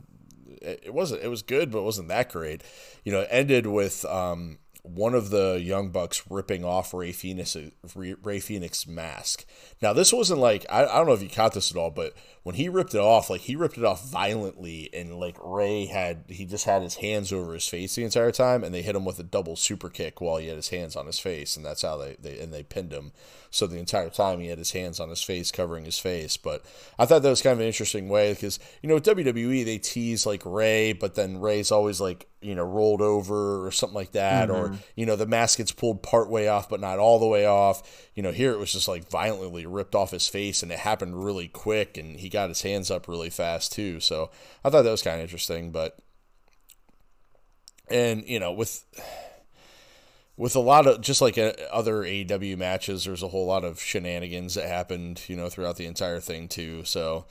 [0.62, 2.64] it wasn't it was good but it wasn't that great.
[3.04, 7.56] You know it ended with um, one of the Young Bucks ripping off Rey Fenix
[7.96, 9.46] Rey Fenix mask.
[9.82, 12.14] Now this wasn't like I, I don't know if you caught this at all, but
[12.44, 16.24] when he ripped it off, like he ripped it off violently, and like Rey had
[16.28, 19.06] he just had his hands over his face the entire time, and they hit him
[19.06, 21.84] with a double super kick while he had his hands on his face, and that's
[21.84, 23.12] how they, they and they pinned him.
[23.52, 26.38] So the entire time he had his hands on his face, covering his face.
[26.38, 26.64] But
[26.98, 29.78] I thought that was kind of an interesting way because you know with WWE they
[29.78, 34.14] tease like Rey, but then Rey's always like you know rolled over or something like
[34.14, 34.74] that, mm-hmm.
[34.74, 37.46] or you know the mask gets pulled part way off but not all the way
[37.46, 38.10] off.
[38.16, 41.24] You know here it was just like violently ripped off his face and it happened
[41.24, 44.00] really quick and he got his hands up really fast too.
[44.00, 44.32] So
[44.64, 45.98] I thought that was kind of interesting, but
[47.90, 48.84] and you know with
[50.38, 53.80] with a lot of just like uh, other AEW matches, there's a whole lot of
[53.80, 56.84] shenanigans that happened, you know, throughout the entire thing too.
[56.84, 57.26] So,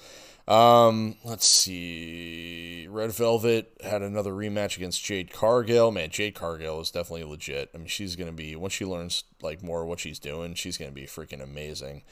[0.46, 2.86] um, let's see.
[2.88, 5.90] Red Velvet had another rematch against Jade Cargill.
[5.90, 7.70] Man, Jade Cargill is definitely legit.
[7.74, 10.92] I mean, she's gonna be once she learns like more what she's doing, she's gonna
[10.92, 12.02] be freaking amazing.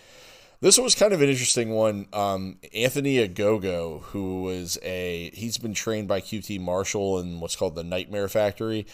[0.61, 2.07] This was kind of an interesting one.
[2.13, 7.77] Um, Anthony Ogogo, who was a he's been trained by QT Marshall in what's called
[7.77, 8.87] the Nightmare Factory.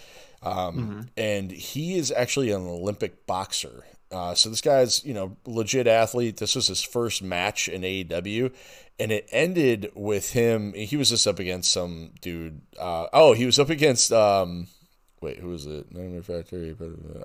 [0.42, 1.00] Um, mm-hmm.
[1.16, 3.84] And he is actually an Olympic boxer.
[4.12, 6.36] Uh, so this guy's, you know, legit athlete.
[6.36, 8.52] This was his first match in AEW,
[9.00, 10.74] and it ended with him.
[10.74, 12.60] He was just up against some dude.
[12.78, 14.12] Uh, oh, he was up against.
[14.12, 14.68] Um,
[15.24, 15.92] wait, who was it?
[15.92, 16.76] Nightmare Factory.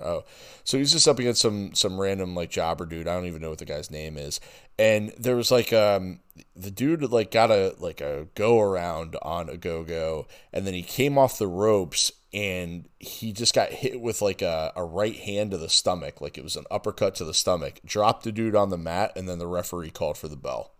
[0.02, 0.24] Oh,
[0.64, 3.06] so he's just up against some some random like jobber dude.
[3.06, 4.40] I don't even know what the guy's name is.
[4.78, 6.20] And there was like um
[6.56, 10.74] the dude like got a like a go around on a go go, and then
[10.74, 15.16] he came off the ropes and he just got hit with like a, a right
[15.16, 18.54] hand to the stomach, like it was an uppercut to the stomach, dropped the dude
[18.54, 20.72] on the mat, and then the referee called for the bell.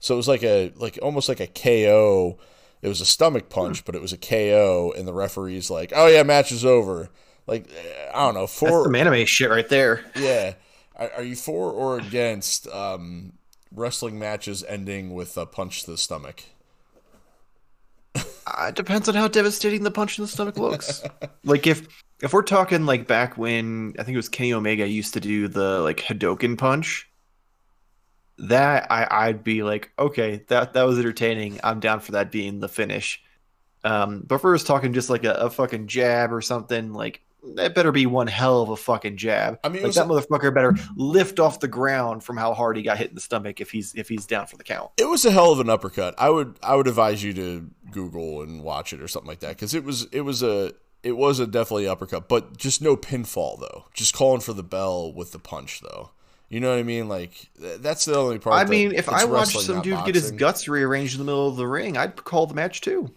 [0.00, 2.38] So it was like a like almost like a KO.
[2.84, 6.06] It was a stomach punch, but it was a KO, and the referee's like, "Oh
[6.06, 7.08] yeah, match is over."
[7.46, 7.66] Like
[8.12, 10.04] I don't know, for That's some anime shit right there.
[10.14, 10.52] Yeah,
[10.94, 13.32] are, are you for or against um,
[13.74, 16.42] wrestling matches ending with a punch to the stomach?
[18.14, 21.02] Uh, it depends on how devastating the punch in the stomach looks.
[21.44, 21.88] like if
[22.20, 25.48] if we're talking like back when I think it was Kenny Omega used to do
[25.48, 27.08] the like Hadoken punch,
[28.38, 31.60] that I I'd be like, okay, that that was entertaining.
[31.62, 33.22] I'm down for that being the finish.
[33.84, 37.20] Um, but if we're just talking just like a, a fucking jab or something, like
[37.56, 39.58] that better be one hell of a fucking jab.
[39.62, 42.96] I mean, like that motherfucker better lift off the ground from how hard he got
[42.96, 44.90] hit in the stomach if he's if he's down for the count.
[44.96, 46.14] It was a hell of an uppercut.
[46.18, 49.50] I would I would advise you to Google and watch it or something like that
[49.50, 50.72] because it was it was a
[51.02, 53.84] it was a definitely uppercut, but just no pinfall though.
[53.92, 56.10] Just calling for the bell with the punch though.
[56.54, 57.08] You know what I mean?
[57.08, 58.64] Like that's the only part.
[58.64, 60.12] I mean, if I watched some dude boxing.
[60.12, 63.10] get his guts rearranged in the middle of the ring, I'd call the match too.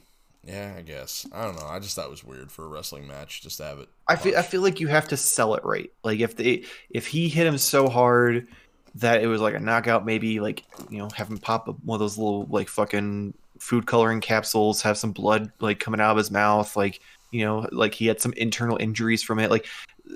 [0.44, 1.28] Yeah, I guess.
[1.32, 1.68] I don't know.
[1.68, 3.90] I just thought it was weird for a wrestling match just to have it.
[4.08, 5.92] I feel I feel like you have to sell it right.
[6.04, 8.48] Like if they if he hit him so hard
[8.96, 12.00] that it was like a knockout, maybe like you know have him pop one of
[12.00, 16.32] those little like fucking food coloring capsules, have some blood like coming out of his
[16.32, 19.68] mouth, like you know like he had some internal injuries from it, like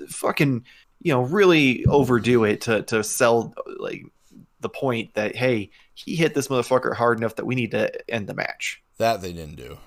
[0.08, 0.64] fucking
[1.02, 4.04] you know really overdo it to to sell like
[4.60, 8.26] the point that hey he hit this motherfucker hard enough that we need to end
[8.26, 8.82] the match.
[8.98, 9.78] That they didn't do.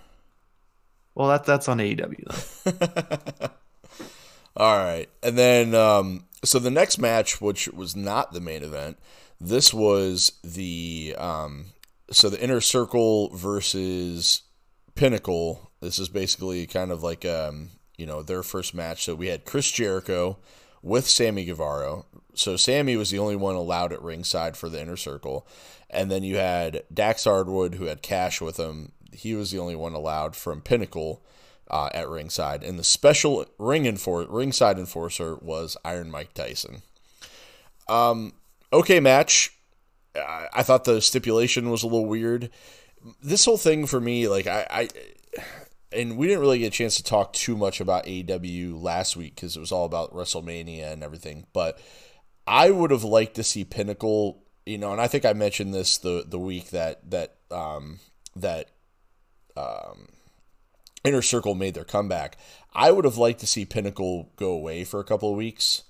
[1.16, 3.47] Well, that that's on AEW though.
[4.57, 8.97] All right, and then um, so the next match, which was not the main event,
[9.39, 11.68] this was the um,
[12.11, 14.43] so the inner circle versus
[14.95, 15.72] Pinnacle.
[15.82, 19.03] This is basically kind of like um, you know their first match.
[19.03, 20.38] So we had Chris Jericho
[20.86, 22.04] with Sammy Guevara.
[22.36, 25.48] So Sammy was the only one allowed at ringside for the inner circle,
[25.90, 29.76] and then you had Dax Harwood who had Cash with him, he was the only
[29.76, 31.24] one allowed from Pinnacle
[31.72, 36.84] uh, at ringside, and the special ring enfor- ringside enforcer was Iron Mike Tyson.
[37.88, 38.34] Um,
[38.72, 39.58] okay, match.
[40.16, 42.52] I, I thought the stipulation was a little weird.
[43.24, 44.90] This whole thing for me, like I, I
[45.96, 49.36] and we didn't really get a chance to talk too much about AEW last week
[49.36, 51.46] because it was all about WrestleMania and everything.
[51.54, 51.80] But
[52.46, 55.98] I would have liked to see Pinnacle, you know, and I think I mentioned this
[55.98, 58.00] the the week that that um,
[58.36, 58.72] that
[59.58, 60.08] um,
[61.04, 62.38] Inner Circle made their comeback.
[62.74, 65.84] I would have liked to see Pinnacle go away for a couple of weeks.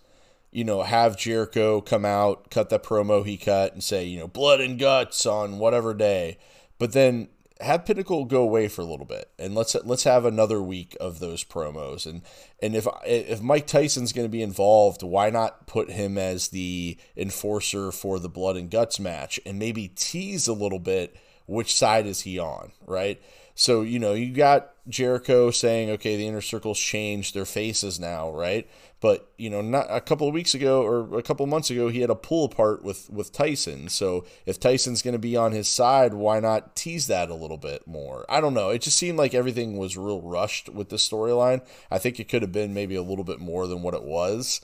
[0.51, 4.27] You know, have Jericho come out, cut that promo he cut, and say, you know,
[4.27, 6.37] blood and guts on whatever day.
[6.77, 7.29] But then
[7.61, 11.19] have Pinnacle go away for a little bit, and let's let's have another week of
[11.19, 12.05] those promos.
[12.05, 12.21] And
[12.61, 16.97] and if if Mike Tyson's going to be involved, why not put him as the
[17.15, 22.05] enforcer for the blood and guts match, and maybe tease a little bit which side
[22.05, 23.21] is he on, right?
[23.55, 28.31] So, you know, you got Jericho saying, okay, the inner circle's changed their faces now,
[28.31, 28.69] right?
[29.01, 31.89] But, you know, not a couple of weeks ago or a couple of months ago,
[31.89, 33.89] he had a pull apart with, with Tyson.
[33.89, 37.57] So if Tyson's going to be on his side, why not tease that a little
[37.57, 38.25] bit more?
[38.29, 38.69] I don't know.
[38.69, 41.61] It just seemed like everything was real rushed with the storyline.
[41.91, 44.61] I think it could have been maybe a little bit more than what it was.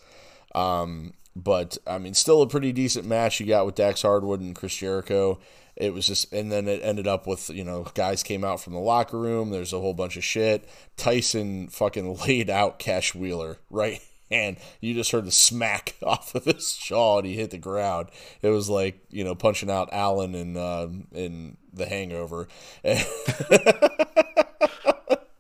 [0.56, 4.56] Um, but I mean, still a pretty decent match you got with Dax Hardwood and
[4.56, 5.40] Chris Jericho.
[5.76, 8.74] It was just, and then it ended up with you know guys came out from
[8.74, 9.50] the locker room.
[9.50, 10.68] There's a whole bunch of shit.
[10.98, 14.02] Tyson fucking laid out Cash Wheeler right
[14.32, 18.10] and you just heard the smack off of his jaw and he hit the ground.
[18.42, 22.48] It was like you know punching out Alan in um, in The Hangover.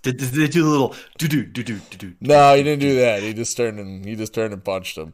[0.04, 2.16] Did, did they do the little do do do do do do?
[2.22, 3.22] No, he didn't do that.
[3.22, 5.14] He just turned and he just turned and punched him.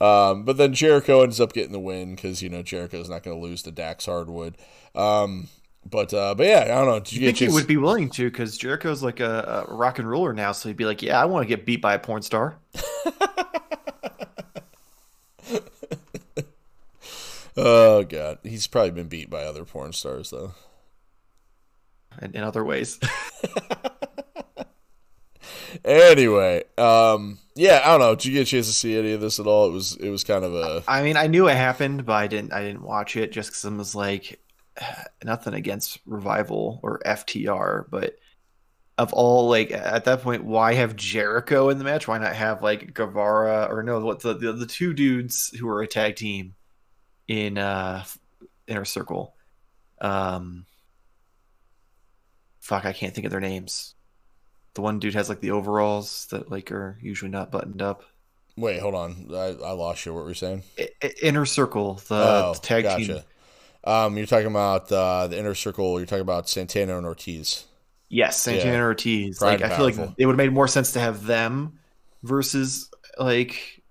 [0.00, 3.36] Um, but then Jericho ends up getting the win because you know Jericho's not going
[3.36, 4.56] to lose to Dax Hardwood.
[4.94, 5.48] Um,
[5.90, 7.00] but uh, but yeah, I don't know.
[7.00, 8.30] Did you, you think he would be willing to?
[8.30, 11.24] Because Jericho's like a, a, rock and roller now, so he'd be like, "Yeah, I
[11.24, 12.58] want to get beat by a porn star."
[17.56, 20.52] oh god, he's probably been beat by other porn stars though.
[22.20, 22.98] In, in other ways.
[25.84, 28.14] anyway, um, yeah, I don't know.
[28.14, 29.68] Did you get a chance to see any of this at all?
[29.68, 30.82] It was it was kind of a.
[30.88, 32.52] I mean, I knew it happened, but I didn't.
[32.52, 34.40] I didn't watch it just because I was like,
[35.24, 38.16] nothing against Revival or FTR, but
[38.96, 42.08] of all like at that point, why have Jericho in the match?
[42.08, 44.00] Why not have like Guevara or no?
[44.00, 46.54] What the the, the two dudes who are a tag team
[47.28, 48.04] in uh
[48.66, 49.34] Inner Circle?
[50.00, 50.66] Um,
[52.60, 53.94] fuck, I can't think of their names.
[54.74, 58.04] The one dude has like the overalls that like are usually not buttoned up.
[58.56, 59.28] Wait, hold on.
[59.32, 60.12] I, I lost you.
[60.12, 60.64] What were you saying?
[61.22, 63.04] Inner Circle, the, oh, the tag gotcha.
[63.06, 63.22] team.
[63.84, 65.98] Um, you're talking about uh, the Inner Circle.
[65.98, 67.66] You're talking about Santana and Ortiz.
[68.08, 68.74] Yes, Santana yeah.
[68.74, 69.38] and Ortiz.
[69.38, 71.78] Pride like I feel like it would have made more sense to have them
[72.22, 73.82] versus like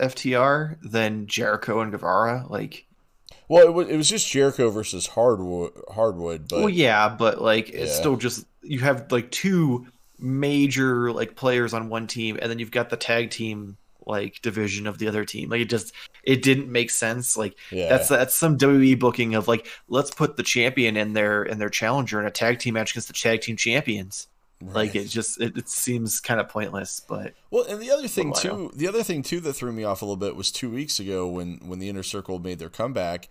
[0.00, 2.46] FTR than Jericho and Guevara.
[2.48, 2.86] Like,
[3.48, 5.72] well, it was, it was just Jericho versus Hardwood.
[5.92, 8.00] Hardwood, but well, yeah, but like it's yeah.
[8.00, 9.86] still just you have like two
[10.18, 13.76] major like players on one team, and then you've got the tag team
[14.06, 15.50] like division of the other team.
[15.50, 15.92] Like it just
[16.22, 17.36] it didn't make sense.
[17.36, 17.88] Like yeah.
[17.88, 21.68] that's that's some WWE booking of like let's put the champion in their in their
[21.68, 24.28] challenger in a tag team match against the tag team champions.
[24.60, 24.74] Right.
[24.74, 28.32] Like it just it, it seems kind of pointless, but well, and the other thing
[28.32, 31.00] too, the other thing too that threw me off a little bit was two weeks
[31.00, 33.28] ago when when the Inner Circle made their comeback.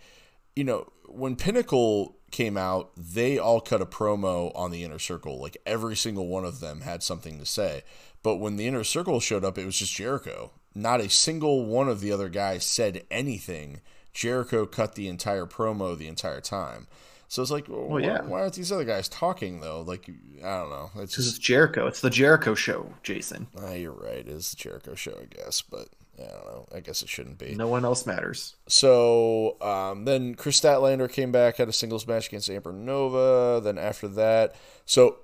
[0.54, 5.40] You know, when Pinnacle came out, they all cut a promo on the inner circle.
[5.40, 7.84] Like every single one of them had something to say.
[8.22, 10.50] But when the inner circle showed up, it was just Jericho.
[10.74, 13.80] Not a single one of the other guys said anything.
[14.12, 16.86] Jericho cut the entire promo the entire time.
[17.28, 18.22] So it's like, well, yeah.
[18.22, 19.80] why, why, aren't these other guys talking though?
[19.80, 20.08] Like,
[20.38, 20.90] I don't know.
[20.96, 21.86] It's just it's Jericho.
[21.86, 23.48] It's the Jericho show, Jason.
[23.60, 24.26] Ah, you're right.
[24.26, 25.62] It's the Jericho show, I guess.
[25.62, 26.66] But I don't know.
[26.74, 27.54] I guess it shouldn't be.
[27.54, 28.54] No one else matters.
[28.68, 33.60] So um, then Kris Statlander came back, had a singles match against Amber Nova.
[33.60, 34.54] Then after that,
[34.86, 35.16] so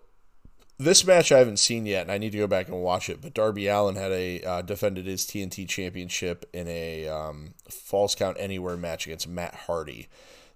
[0.81, 3.21] this match I haven't seen yet, and I need to go back and watch it.
[3.21, 8.39] But Darby Allin had a uh, defended his TNT Championship in a um, Falls Count
[8.41, 10.09] Anywhere match against Matt Hardy.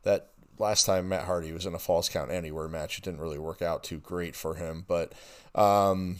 [0.03, 3.39] That last time Matt Hardy was in a Falls Count Anywhere match, it didn't really
[3.39, 4.87] work out too great for him.
[4.89, 5.13] But
[5.55, 6.17] um,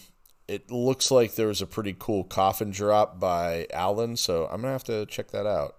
[0.47, 4.73] it looks like there was a pretty cool coffin drop by Allin, so I'm gonna
[4.73, 5.77] have to check that out.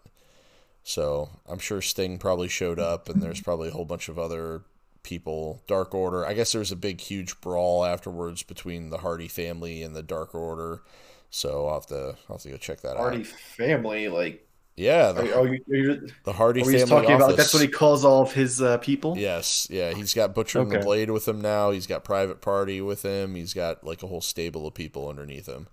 [0.84, 4.64] So I'm sure Sting probably showed up, and there's probably a whole bunch of other
[5.06, 5.64] people.
[5.68, 6.26] Dark Order.
[6.26, 10.04] I guess there was a big, huge brawl afterwards between the Hardy family and the
[10.04, 10.82] Dark Order.
[11.30, 13.12] So I'll have to I'll have to go check that Hardy out.
[13.12, 14.46] Hardy family, like
[14.78, 16.80] yeah, the, are, are you, the Hardy family.
[16.86, 17.26] talking office.
[17.26, 19.18] about that's what he calls all of his uh, people.
[19.18, 20.70] Yes, yeah, he's got Butcher okay.
[20.70, 21.72] and the Blade with him now.
[21.72, 23.36] He's got Private Party with him.
[23.36, 25.68] He's got like a whole stable of people underneath him.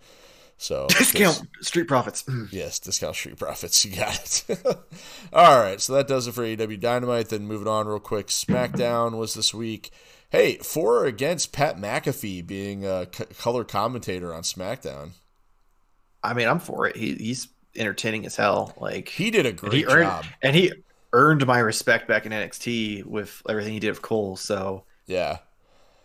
[0.62, 2.24] So discount street profits.
[2.52, 3.84] yes, discount street profits.
[3.92, 4.60] You got it.
[5.32, 7.30] all right, so that does it for AEW Dynamite.
[7.30, 9.90] Then moving on real quick, SmackDown was this week.
[10.30, 15.10] Hey, for or against Pat McAfee being a c- color commentator on SmackDown?
[16.22, 16.96] I mean, I'm for it.
[16.96, 18.72] He, he's entertaining as hell.
[18.76, 20.72] Like he did a great and earned, job, and he
[21.12, 24.36] earned my respect back in NXT with everything he did with Cole.
[24.36, 25.38] So yeah,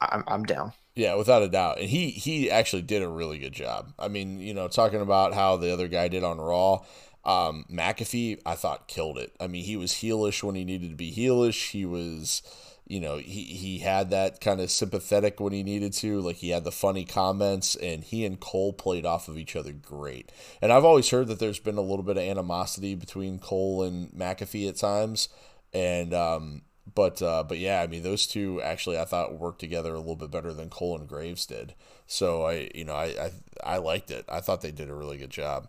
[0.02, 0.74] I'm I'm down.
[0.98, 3.94] Yeah, without a doubt, and he he actually did a really good job.
[4.00, 6.84] I mean, you know, talking about how the other guy did on Raw.
[7.24, 9.36] Um, McAfee, I thought killed it.
[9.40, 11.70] I mean, he was heelish when he needed to be heelish.
[11.72, 12.42] He was
[12.88, 16.22] you know, he, he had that kind of sympathetic when he needed to.
[16.22, 19.74] Like he had the funny comments, and he and Cole played off of each other
[19.74, 20.32] great.
[20.62, 24.10] And I've always heard that there's been a little bit of animosity between Cole and
[24.12, 25.30] McAfee at times.
[25.74, 26.62] And, um,
[26.96, 30.16] but, uh, but yeah, I mean, those two actually I thought worked together a little
[30.16, 31.74] bit better than Cole and Graves did.
[32.06, 33.32] So I, you know, I, I,
[33.64, 34.26] I liked it.
[34.30, 35.68] I thought they did a really good job.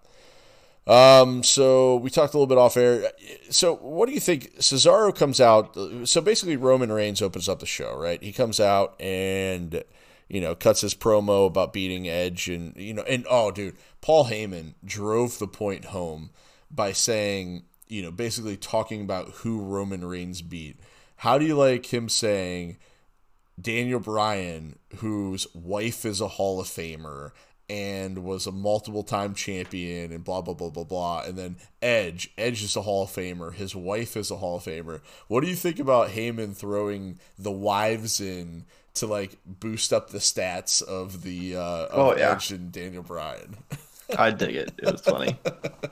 [0.88, 3.12] Um, so we talked a little bit off air.
[3.50, 4.56] So what do you think?
[4.56, 5.76] Cesaro comes out.
[6.08, 8.22] So basically, Roman Reigns opens up the show, right?
[8.22, 9.84] He comes out and
[10.28, 14.26] you know cuts his promo about beating Edge, and you know, and oh, dude, Paul
[14.26, 16.30] Heyman drove the point home
[16.70, 20.80] by saying, you know, basically talking about who Roman Reigns beat.
[21.18, 22.78] How do you like him saying
[23.60, 27.32] Daniel Bryan, whose wife is a Hall of Famer
[27.70, 32.30] and was a multiple time champion and blah blah blah blah blah and then Edge
[32.38, 35.50] Edge is a Hall of Famer his wife is a Hall of Famer what do
[35.50, 38.64] you think about Heyman throwing the wives in
[38.94, 42.32] to like boost up the stats of the uh of Oh, yeah.
[42.32, 43.56] Edge and Daniel Bryan
[44.16, 44.72] I dig it.
[44.78, 45.38] It was funny.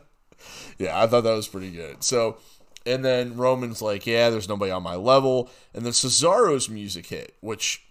[0.79, 2.39] yeah I thought that was pretty good so
[2.87, 7.35] and then Roman's like yeah there's nobody on my level and then Cesaro's music hit
[7.41, 7.83] which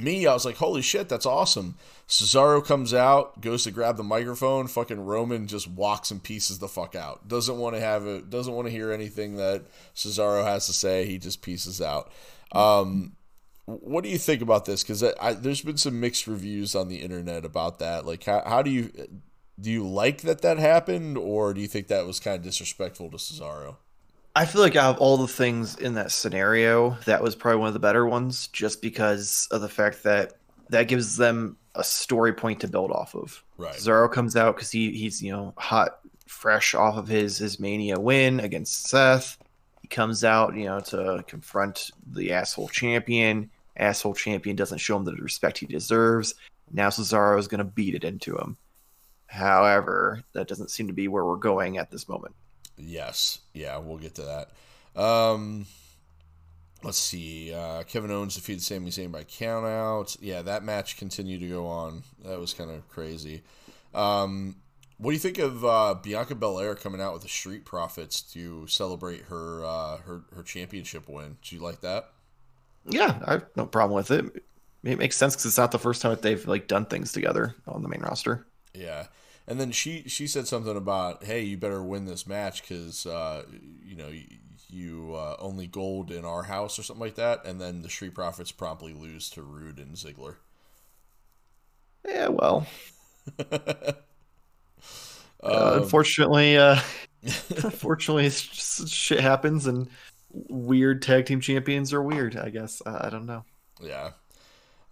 [0.00, 1.76] me, I was like, holy shit, that's awesome.
[2.08, 6.68] Cesaro comes out, goes to grab the microphone, fucking Roman just walks and pieces the
[6.68, 7.28] fuck out.
[7.28, 9.64] Doesn't want to have it, doesn't want to hear anything that
[9.94, 11.04] Cesaro has to say.
[11.04, 12.10] He just pieces out.
[12.52, 13.16] Um,
[13.66, 14.82] what do you think about this?
[14.82, 15.00] Because
[15.40, 18.06] there's been some mixed reviews on the internet about that.
[18.06, 18.90] Like, how, how do you
[19.60, 23.10] do you like that that happened, or do you think that was kind of disrespectful
[23.10, 23.76] to Cesaro?
[24.36, 27.68] I feel like out of all the things in that scenario, that was probably one
[27.68, 30.34] of the better ones, just because of the fact that
[30.68, 33.42] that gives them a story point to build off of.
[33.56, 33.74] Right.
[33.74, 37.98] Cesaro comes out because he he's you know hot, fresh off of his his Mania
[37.98, 39.38] win against Seth.
[39.82, 43.50] He comes out you know to confront the asshole champion.
[43.76, 46.34] Asshole champion doesn't show him the respect he deserves.
[46.70, 48.56] Now Cesaro is going to beat it into him.
[49.28, 52.34] However, that doesn't seem to be where we're going at this moment.
[52.76, 53.40] Yes.
[53.52, 55.00] Yeah, we'll get to that.
[55.00, 55.66] Um,
[56.82, 57.52] let's see.
[57.52, 60.16] Uh, Kevin Owens defeated Sami Zayn by countout.
[60.20, 62.04] Yeah, that match continued to go on.
[62.24, 63.42] That was kind of crazy.
[63.94, 64.56] Um,
[64.96, 68.66] what do you think of uh, Bianca Belair coming out with the Street Profits to
[68.66, 71.36] celebrate her uh, her her championship win?
[71.42, 72.10] Do you like that?
[72.86, 74.42] Yeah, I have no problem with it.
[74.82, 77.54] It makes sense because it's not the first time that they've like done things together
[77.66, 78.46] on the main roster.
[78.74, 79.06] Yeah.
[79.46, 83.44] And then she she said something about, "Hey, you better win this match because uh,
[83.82, 84.24] you know you,
[84.68, 88.14] you uh, only gold in our house or something like that." And then the Street
[88.14, 90.36] Profits promptly lose to Roode and Ziggler.
[92.06, 92.66] Yeah, well,
[93.50, 93.94] uh,
[95.42, 96.78] unfortunately, uh,
[97.22, 99.88] unfortunately, shit happens, and
[100.30, 102.36] weird tag team champions are weird.
[102.36, 103.44] I guess I don't know.
[103.80, 104.10] Yeah.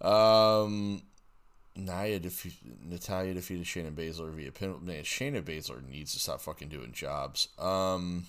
[0.01, 1.03] Um,
[1.77, 2.53] Nia defe-
[2.83, 4.75] Natalya defeated Shayna Baszler via pin.
[4.81, 7.47] Man, Shayna Baszler needs to stop fucking doing jobs.
[7.59, 8.25] Um,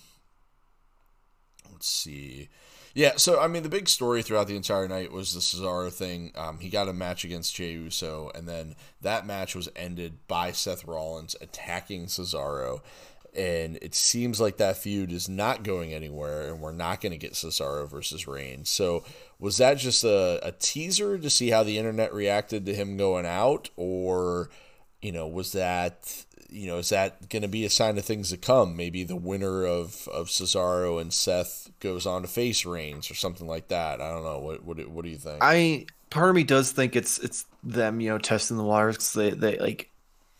[1.71, 2.49] let's see.
[2.93, 6.31] Yeah, so I mean, the big story throughout the entire night was the Cesaro thing.
[6.35, 10.51] Um, he got a match against Jey Uso, and then that match was ended by
[10.51, 12.81] Seth Rollins attacking Cesaro.
[13.35, 17.17] And it seems like that feud is not going anywhere, and we're not going to
[17.17, 18.69] get Cesaro versus Reigns.
[18.69, 19.03] So,
[19.39, 23.25] was that just a, a teaser to see how the internet reacted to him going
[23.25, 24.49] out, or
[25.01, 28.29] you know, was that you know, is that going to be a sign of things
[28.29, 28.75] to come?
[28.75, 33.47] Maybe the winner of, of Cesaro and Seth goes on to face Reigns or something
[33.47, 34.01] like that.
[34.01, 34.39] I don't know.
[34.39, 35.39] What what, what do you think?
[35.41, 39.13] I part of me does think it's it's them, you know, testing the waters because
[39.13, 39.89] they they like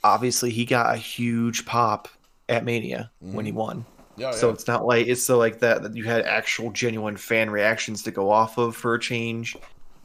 [0.03, 2.07] obviously he got a huge pop
[2.47, 3.35] at Mania mm-hmm.
[3.35, 3.85] when he won.
[4.19, 7.49] Yeah, so it's not like it's so like that that you had actual genuine fan
[7.49, 9.55] reactions to go off of for a change.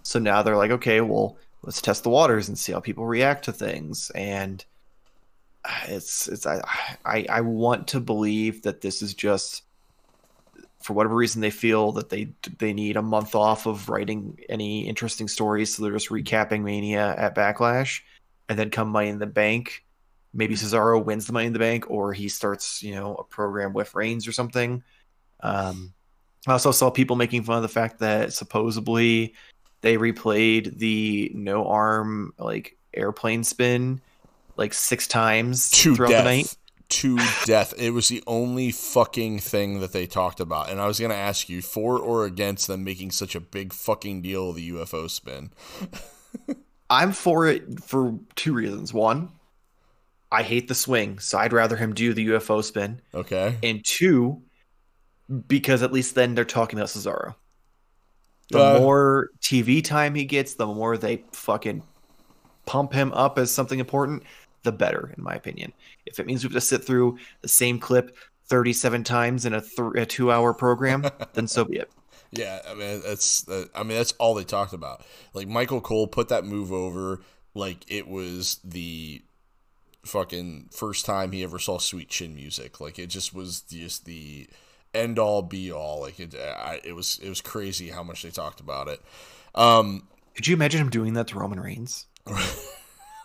[0.03, 3.45] So now they're like, okay, well, let's test the waters and see how people react
[3.47, 4.11] to things.
[4.15, 4.65] And
[5.65, 6.61] uh, it's it's I
[7.05, 9.63] I, I want to believe that this is just
[10.83, 14.87] for whatever reason they feel that they they need a month off of writing any
[14.87, 18.01] interesting stories, so they're just recapping Mania at Backlash,
[18.49, 19.84] and then come Money in the Bank
[20.35, 23.73] maybe Cesaro wins the Money in the Bank, or he starts, you know, a program
[23.73, 24.83] with Reigns or something.
[25.41, 25.95] Um,
[26.47, 29.35] I also saw people making fun of the fact that supposedly
[29.81, 34.01] they replayed the no arm like airplane spin
[34.57, 36.25] like six times to throughout death.
[36.25, 36.57] the night.
[36.89, 37.75] To death.
[37.79, 40.71] It was the only fucking thing that they talked about.
[40.71, 44.23] And I was gonna ask you for or against them making such a big fucking
[44.23, 45.51] deal of the UFO spin.
[46.91, 48.93] I'm for it for two reasons.
[48.93, 49.31] One,
[50.35, 53.01] I hate the swing, so I'd rather him do the UFO spin.
[53.15, 53.57] Okay.
[53.63, 54.43] And two,
[55.47, 57.35] because at least then they're talking about Cesaro.
[58.51, 61.83] The Uh, more TV time he gets, the more they fucking
[62.67, 64.25] pump him up as something important,
[64.63, 65.73] the better, in my opinion.
[66.07, 68.17] If it means we have to sit through the same clip
[68.49, 71.91] 37 times in a, th- a two hour program, then so be it.
[72.31, 75.03] Yeah, I mean that's uh, I mean that's all they talked about.
[75.35, 77.21] Like Michael Cole put that move over
[77.55, 79.23] like it was the
[80.05, 82.81] fucking first time he ever saw Sweet Chin music.
[82.81, 84.49] Like it just was just the
[84.95, 86.01] end all be all.
[86.01, 89.01] Like it, I, it was it was crazy how much they talked about it.
[89.55, 92.07] Um, Could you imagine him doing that to Roman Reigns?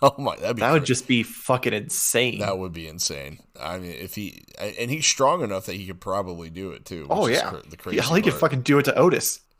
[0.02, 2.40] Oh my, that'd be That would cra- just be fucking insane.
[2.40, 3.40] that would be insane.
[3.60, 7.06] I mean, if he and he's strong enough that he could probably do it too.
[7.10, 9.42] oh yeah, the crazy yeah, he could fucking do it to Otis.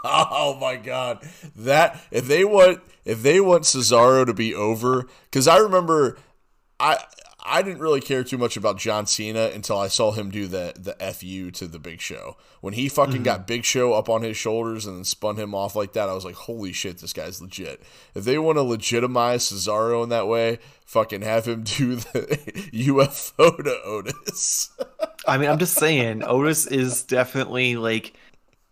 [0.04, 5.48] oh my god, that if they want if they want Cesaro to be over, because
[5.48, 6.18] I remember
[6.78, 6.98] I
[7.48, 10.74] I didn't really care too much about John Cena until I saw him do the
[10.76, 13.22] the fu to the Big Show when he fucking mm-hmm.
[13.22, 16.08] got Big Show up on his shoulders and then spun him off like that.
[16.08, 17.82] I was like, holy shit, this guy's legit.
[18.14, 22.38] If they want to legitimize Cesaro in that way, fucking have him do the
[22.72, 24.70] UFO to Otis.
[25.26, 28.14] I mean, I'm just saying, Otis is definitely like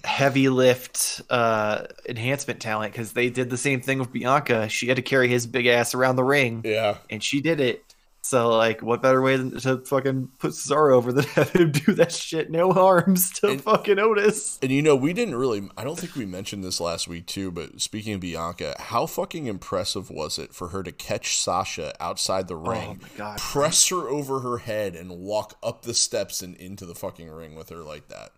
[0.07, 4.69] heavy lift uh enhancement talent because they did the same thing with Bianca.
[4.69, 6.99] She had to carry his big ass around the ring, yeah.
[7.11, 7.83] and she did it.
[8.23, 11.93] So, like, what better way than to fucking put Cesaro over than have him do
[11.95, 14.59] that shit, no harms to And- fucking Otis?
[14.61, 17.53] And you know, we didn't really, I don't think we mentioned this last week too,
[17.53, 22.49] but speaking of Bianca, how fucking impressive was it for her to catch Sasha outside
[22.49, 23.39] the ring, Oh god!
[23.39, 27.55] press her over her head, and walk up the steps and into the fucking ring
[27.55, 28.33] with her like that?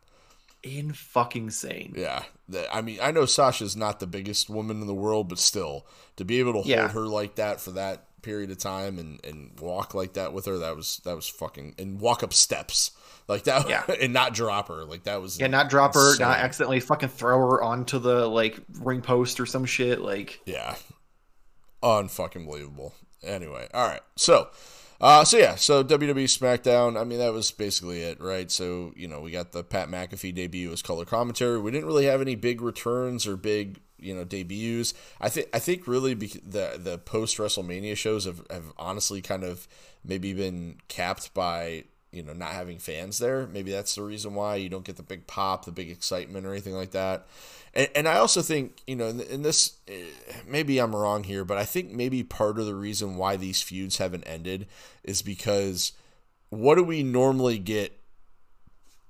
[0.63, 1.95] In fucking sane.
[1.97, 2.25] Yeah.
[2.73, 5.87] I mean, I know Sasha's not the biggest woman in the world, but still,
[6.17, 6.81] to be able to Yeah.
[6.89, 10.47] hold her like that for that period of time and, and walk like that with
[10.47, 12.91] her, that was, that was fucking, and walk up steps
[13.29, 13.85] like that Yeah.
[14.01, 14.85] and not drop her.
[14.85, 18.59] Like that was, Yeah, not drop her, not accidentally fucking throw her onto the like
[18.81, 20.01] ring post or some shit.
[20.01, 20.75] Like, Yeah.
[21.83, 22.95] Unfucking believable.
[23.23, 24.01] Anyway, all right.
[24.17, 24.49] So,
[25.01, 27.01] uh, so yeah, so WWE SmackDown.
[27.01, 28.51] I mean, that was basically it, right?
[28.51, 31.61] So you know, we got the Pat McAfee debut as color commentary.
[31.61, 34.95] We didn't really have any big returns or big you know debuts.
[35.21, 39.69] I think I think really the the post WrestleMania shows have have honestly kind of
[40.05, 43.47] maybe been capped by you know not having fans there.
[43.47, 46.53] Maybe that's the reason why you don't get the big pop, the big excitement, or
[46.53, 47.27] anything like that.
[47.79, 50.05] And, and I also think, you know, in, in this, eh,
[50.47, 53.97] maybe I'm wrong here, but I think maybe part of the reason why these feuds
[53.97, 54.66] haven't ended
[55.05, 55.93] is because
[56.51, 57.99] what do we normally get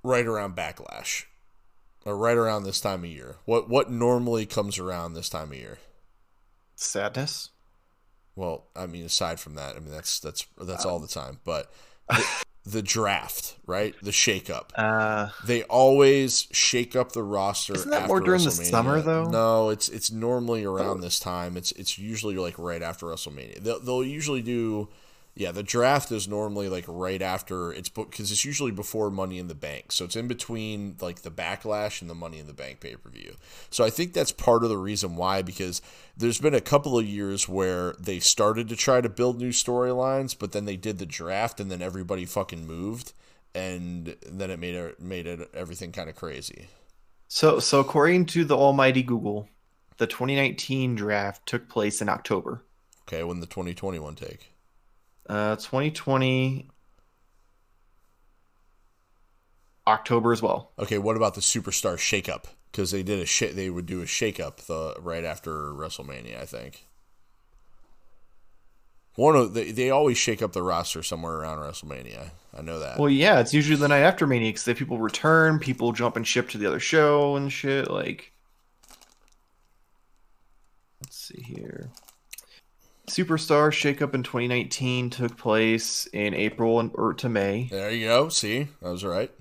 [0.03, 1.25] right around Backlash?
[2.05, 3.35] Or right around this time of year?
[3.43, 5.79] What what normally comes around this time of year?
[6.79, 7.49] sadness.
[8.35, 11.39] Well, I mean, aside from that, I mean that's that's that's all the time.
[11.43, 11.71] But
[12.71, 13.95] the, draft, right?
[14.01, 14.69] The shakeup.
[14.75, 17.73] Uh, They always shake up the roster.
[17.73, 19.25] Isn't that after more during the summer, though?
[19.29, 21.57] No, it's it's normally around this time.
[21.57, 23.59] It's it's usually like right after WrestleMania.
[23.63, 24.87] They'll, they'll usually do,
[25.39, 25.53] yeah.
[25.53, 29.55] The draft is normally like right after it's because it's usually before Money in the
[29.55, 32.97] Bank, so it's in between like the Backlash and the Money in the Bank pay
[32.97, 33.37] per view.
[33.69, 35.81] So I think that's part of the reason why because
[36.17, 40.37] there's been a couple of years where they started to try to build new storylines,
[40.37, 43.13] but then they did the draft and then everybody fucking moved
[43.55, 46.67] and then it made it made it everything kind of crazy.
[47.29, 49.47] so so according to the almighty Google,
[49.99, 52.65] the 2019 draft took place in October.
[53.07, 54.51] Okay, when the 2021 take.
[55.29, 56.67] Uh, 2020
[59.85, 60.71] October as well.
[60.79, 62.45] Okay, what about the superstar shakeup?
[62.71, 63.55] Because they did a shit.
[63.55, 66.85] They would do a shakeup the right after WrestleMania, I think.
[69.15, 72.31] One of they, they always shake up the roster somewhere around WrestleMania.
[72.57, 72.97] I know that.
[72.97, 76.49] Well, yeah, it's usually the night after Mania because people return, people jump and ship
[76.49, 77.91] to the other show and shit.
[77.91, 78.31] Like,
[81.03, 81.89] let's see here.
[83.09, 87.67] Superstar shakeup in 2019 took place in April and or to May.
[87.71, 88.29] there you go.
[88.29, 89.31] See, I was right.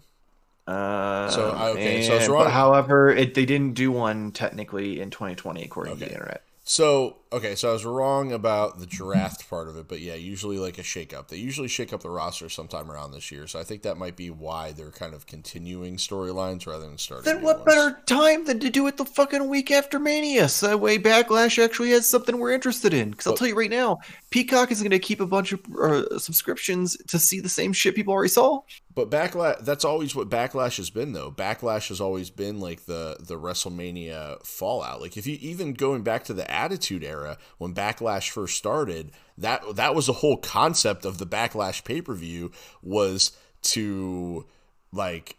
[0.67, 2.51] Uh, So, I- okay, so I was wrong.
[2.51, 6.43] However, it, they didn't do one technically in 2020 according to the internet.
[6.65, 10.59] So okay, so I was wrong about the draft part of it, but yeah, usually
[10.59, 11.29] like a shakeup.
[11.29, 14.17] They usually shake up the roster sometime around this year, so I think that might
[14.17, 17.25] be why they're kind of continuing storylines rather than starting.
[17.33, 17.67] Then what ones.
[17.67, 20.49] better time than to do it the fucking week after Mania?
[20.49, 23.11] So that way Backlash actually has something we're interested in.
[23.11, 23.99] Because I'll tell you right now,
[24.31, 27.95] Peacock is going to keep a bunch of uh, subscriptions to see the same shit
[27.95, 28.61] people already saw.
[28.95, 31.31] But backlash that's always what backlash has been though.
[31.31, 35.01] Backlash has always been like the the WrestleMania fallout.
[35.01, 37.18] Like if you even going back to the Attitude era
[37.59, 43.33] when Backlash first started, that that was the whole concept of the Backlash pay-per-view was
[43.63, 44.47] to
[44.93, 45.37] like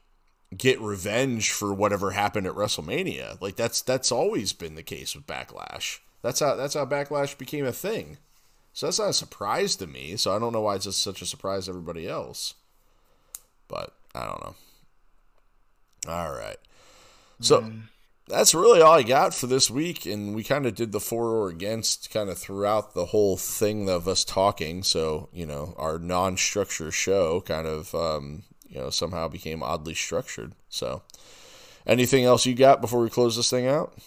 [0.56, 3.40] get revenge for whatever happened at WrestleMania.
[3.42, 6.00] Like that's that's always been the case with Backlash.
[6.22, 8.18] That's how that's how Backlash became a thing.
[8.74, 10.16] So that's not a surprise to me.
[10.16, 12.54] So I don't know why it's just such a surprise to everybody else.
[13.68, 14.56] But I don't know.
[16.08, 16.58] All right.
[17.42, 17.82] So mm.
[18.30, 20.06] That's really all I got for this week.
[20.06, 23.90] And we kind of did the for or against kind of throughout the whole thing
[23.90, 24.84] of us talking.
[24.84, 29.96] So, you know, our non structured show kind of, um, you know, somehow became oddly
[29.96, 30.54] structured.
[30.70, 31.02] So,
[31.86, 33.98] anything else you got before we close this thing out?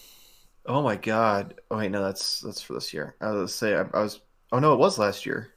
[0.65, 1.55] Oh my god!
[1.69, 3.15] Oh wait, no, that's that's for this year.
[3.19, 4.21] I was say I, I was.
[4.53, 5.49] Oh no, it was last year.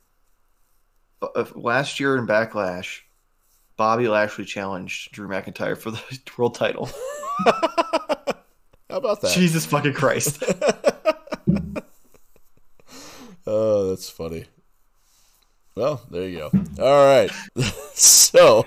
[1.22, 3.02] Uh, last year in Backlash,
[3.76, 6.02] Bobby Lashley challenged Drew McIntyre for the
[6.36, 6.90] world title.
[8.88, 9.34] How about that?
[9.34, 10.44] Jesus fucking Christ!
[13.46, 14.44] oh, that's funny.
[15.76, 16.50] Well, there you go.
[16.82, 17.30] All right.
[17.92, 18.64] so,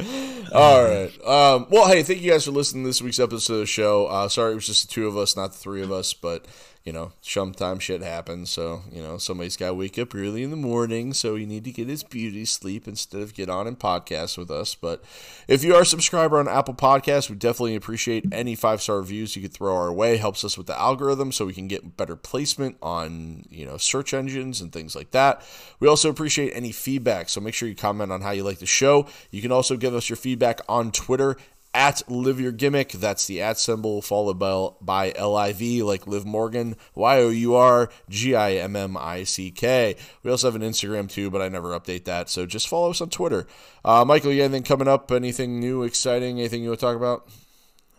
[0.52, 1.12] all right.
[1.26, 4.06] Um, well, hey, thank you guys for listening to this week's episode of the show.
[4.06, 6.46] Uh, sorry it was just the two of us, not the three of us, but
[6.84, 8.50] you know, sometimes shit happens.
[8.50, 11.12] So, you know, somebody's got to wake up early in the morning.
[11.12, 14.50] So you need to get his beauty sleep instead of get on and podcast with
[14.50, 14.74] us.
[14.74, 15.04] But
[15.46, 19.36] if you are a subscriber on Apple Podcasts, we definitely appreciate any five star reviews
[19.36, 20.16] you could throw our way.
[20.16, 24.12] Helps us with the algorithm so we can get better placement on, you know, search
[24.12, 25.46] engines and things like that.
[25.78, 27.28] We also appreciate any feedback.
[27.28, 29.06] So make sure you comment on how you like the show.
[29.30, 31.36] You can also give us your feedback on Twitter
[31.74, 32.92] at Live Your Gimmick.
[32.92, 37.28] That's the at symbol followed by, by L I V, like Liv Morgan, Y O
[37.30, 39.96] U R G I M M I C K.
[40.22, 42.28] We also have an Instagram too, but I never update that.
[42.28, 43.46] So just follow us on Twitter.
[43.84, 45.10] Uh, Michael, you anything coming up?
[45.10, 46.38] Anything new, exciting?
[46.38, 47.28] Anything you want to talk about?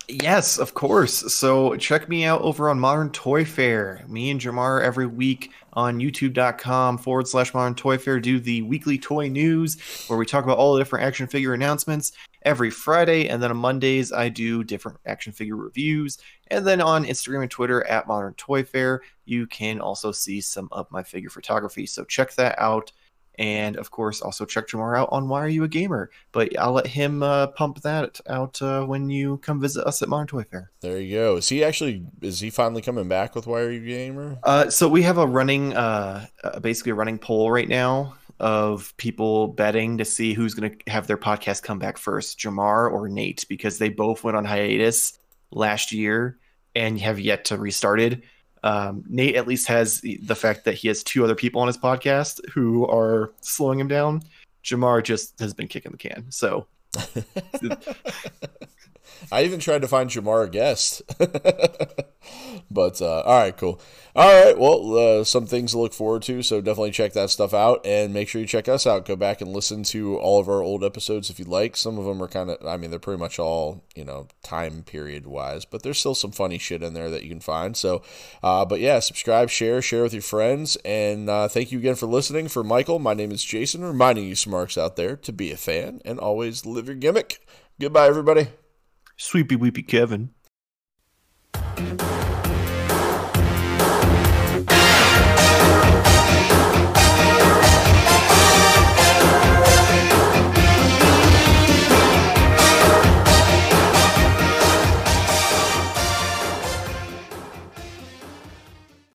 [0.09, 1.33] Yes, of course.
[1.33, 4.03] So check me out over on Modern Toy Fair.
[4.07, 8.97] Me and Jamar every week on youtube.com forward slash modern toy fair do the weekly
[8.97, 12.11] toy news where we talk about all the different action figure announcements
[12.43, 13.27] every Friday.
[13.27, 16.17] And then on Mondays, I do different action figure reviews.
[16.47, 20.69] And then on Instagram and Twitter at Modern Toy Fair, you can also see some
[20.71, 21.85] of my figure photography.
[21.85, 22.91] So check that out.
[23.39, 26.11] And of course, also check Jamar out on Why Are You a Gamer?
[26.31, 30.09] But I'll let him uh, pump that out uh, when you come visit us at
[30.09, 30.69] Modern Toy Fair.
[30.81, 31.37] There you go.
[31.37, 32.05] Is he actually?
[32.21, 34.37] Is he finally coming back with Why Are You a Gamer?
[34.43, 38.95] Uh, so we have a running, uh, uh, basically a running poll right now of
[38.97, 43.07] people betting to see who's going to have their podcast come back first, Jamar or
[43.07, 45.17] Nate, because they both went on hiatus
[45.51, 46.37] last year
[46.75, 48.23] and have yet to restarted.
[48.63, 51.77] Um, Nate at least has the fact that he has two other people on his
[51.77, 54.21] podcast who are slowing him down.
[54.63, 56.25] Jamar just has been kicking the can.
[56.29, 56.67] So
[59.31, 61.01] I even tried to find Jamar a guest.
[62.71, 63.81] but uh, all right, cool.
[64.15, 66.43] All right, well, uh, some things to look forward to.
[66.43, 69.05] So definitely check that stuff out, and make sure you check us out.
[69.05, 71.75] Go back and listen to all of our old episodes if you like.
[71.75, 74.83] Some of them are kind of, I mean, they're pretty much all you know time
[74.83, 77.75] period wise, but there's still some funny shit in there that you can find.
[77.75, 78.03] So,
[78.43, 82.05] uh, but yeah, subscribe, share, share with your friends, and uh, thank you again for
[82.05, 82.49] listening.
[82.49, 86.01] For Michael, my name is Jason, reminding you smarks out there to be a fan
[86.05, 87.45] and always live your gimmick.
[87.79, 88.49] Goodbye, everybody.
[89.17, 90.29] Sweepy Weepy Kevin.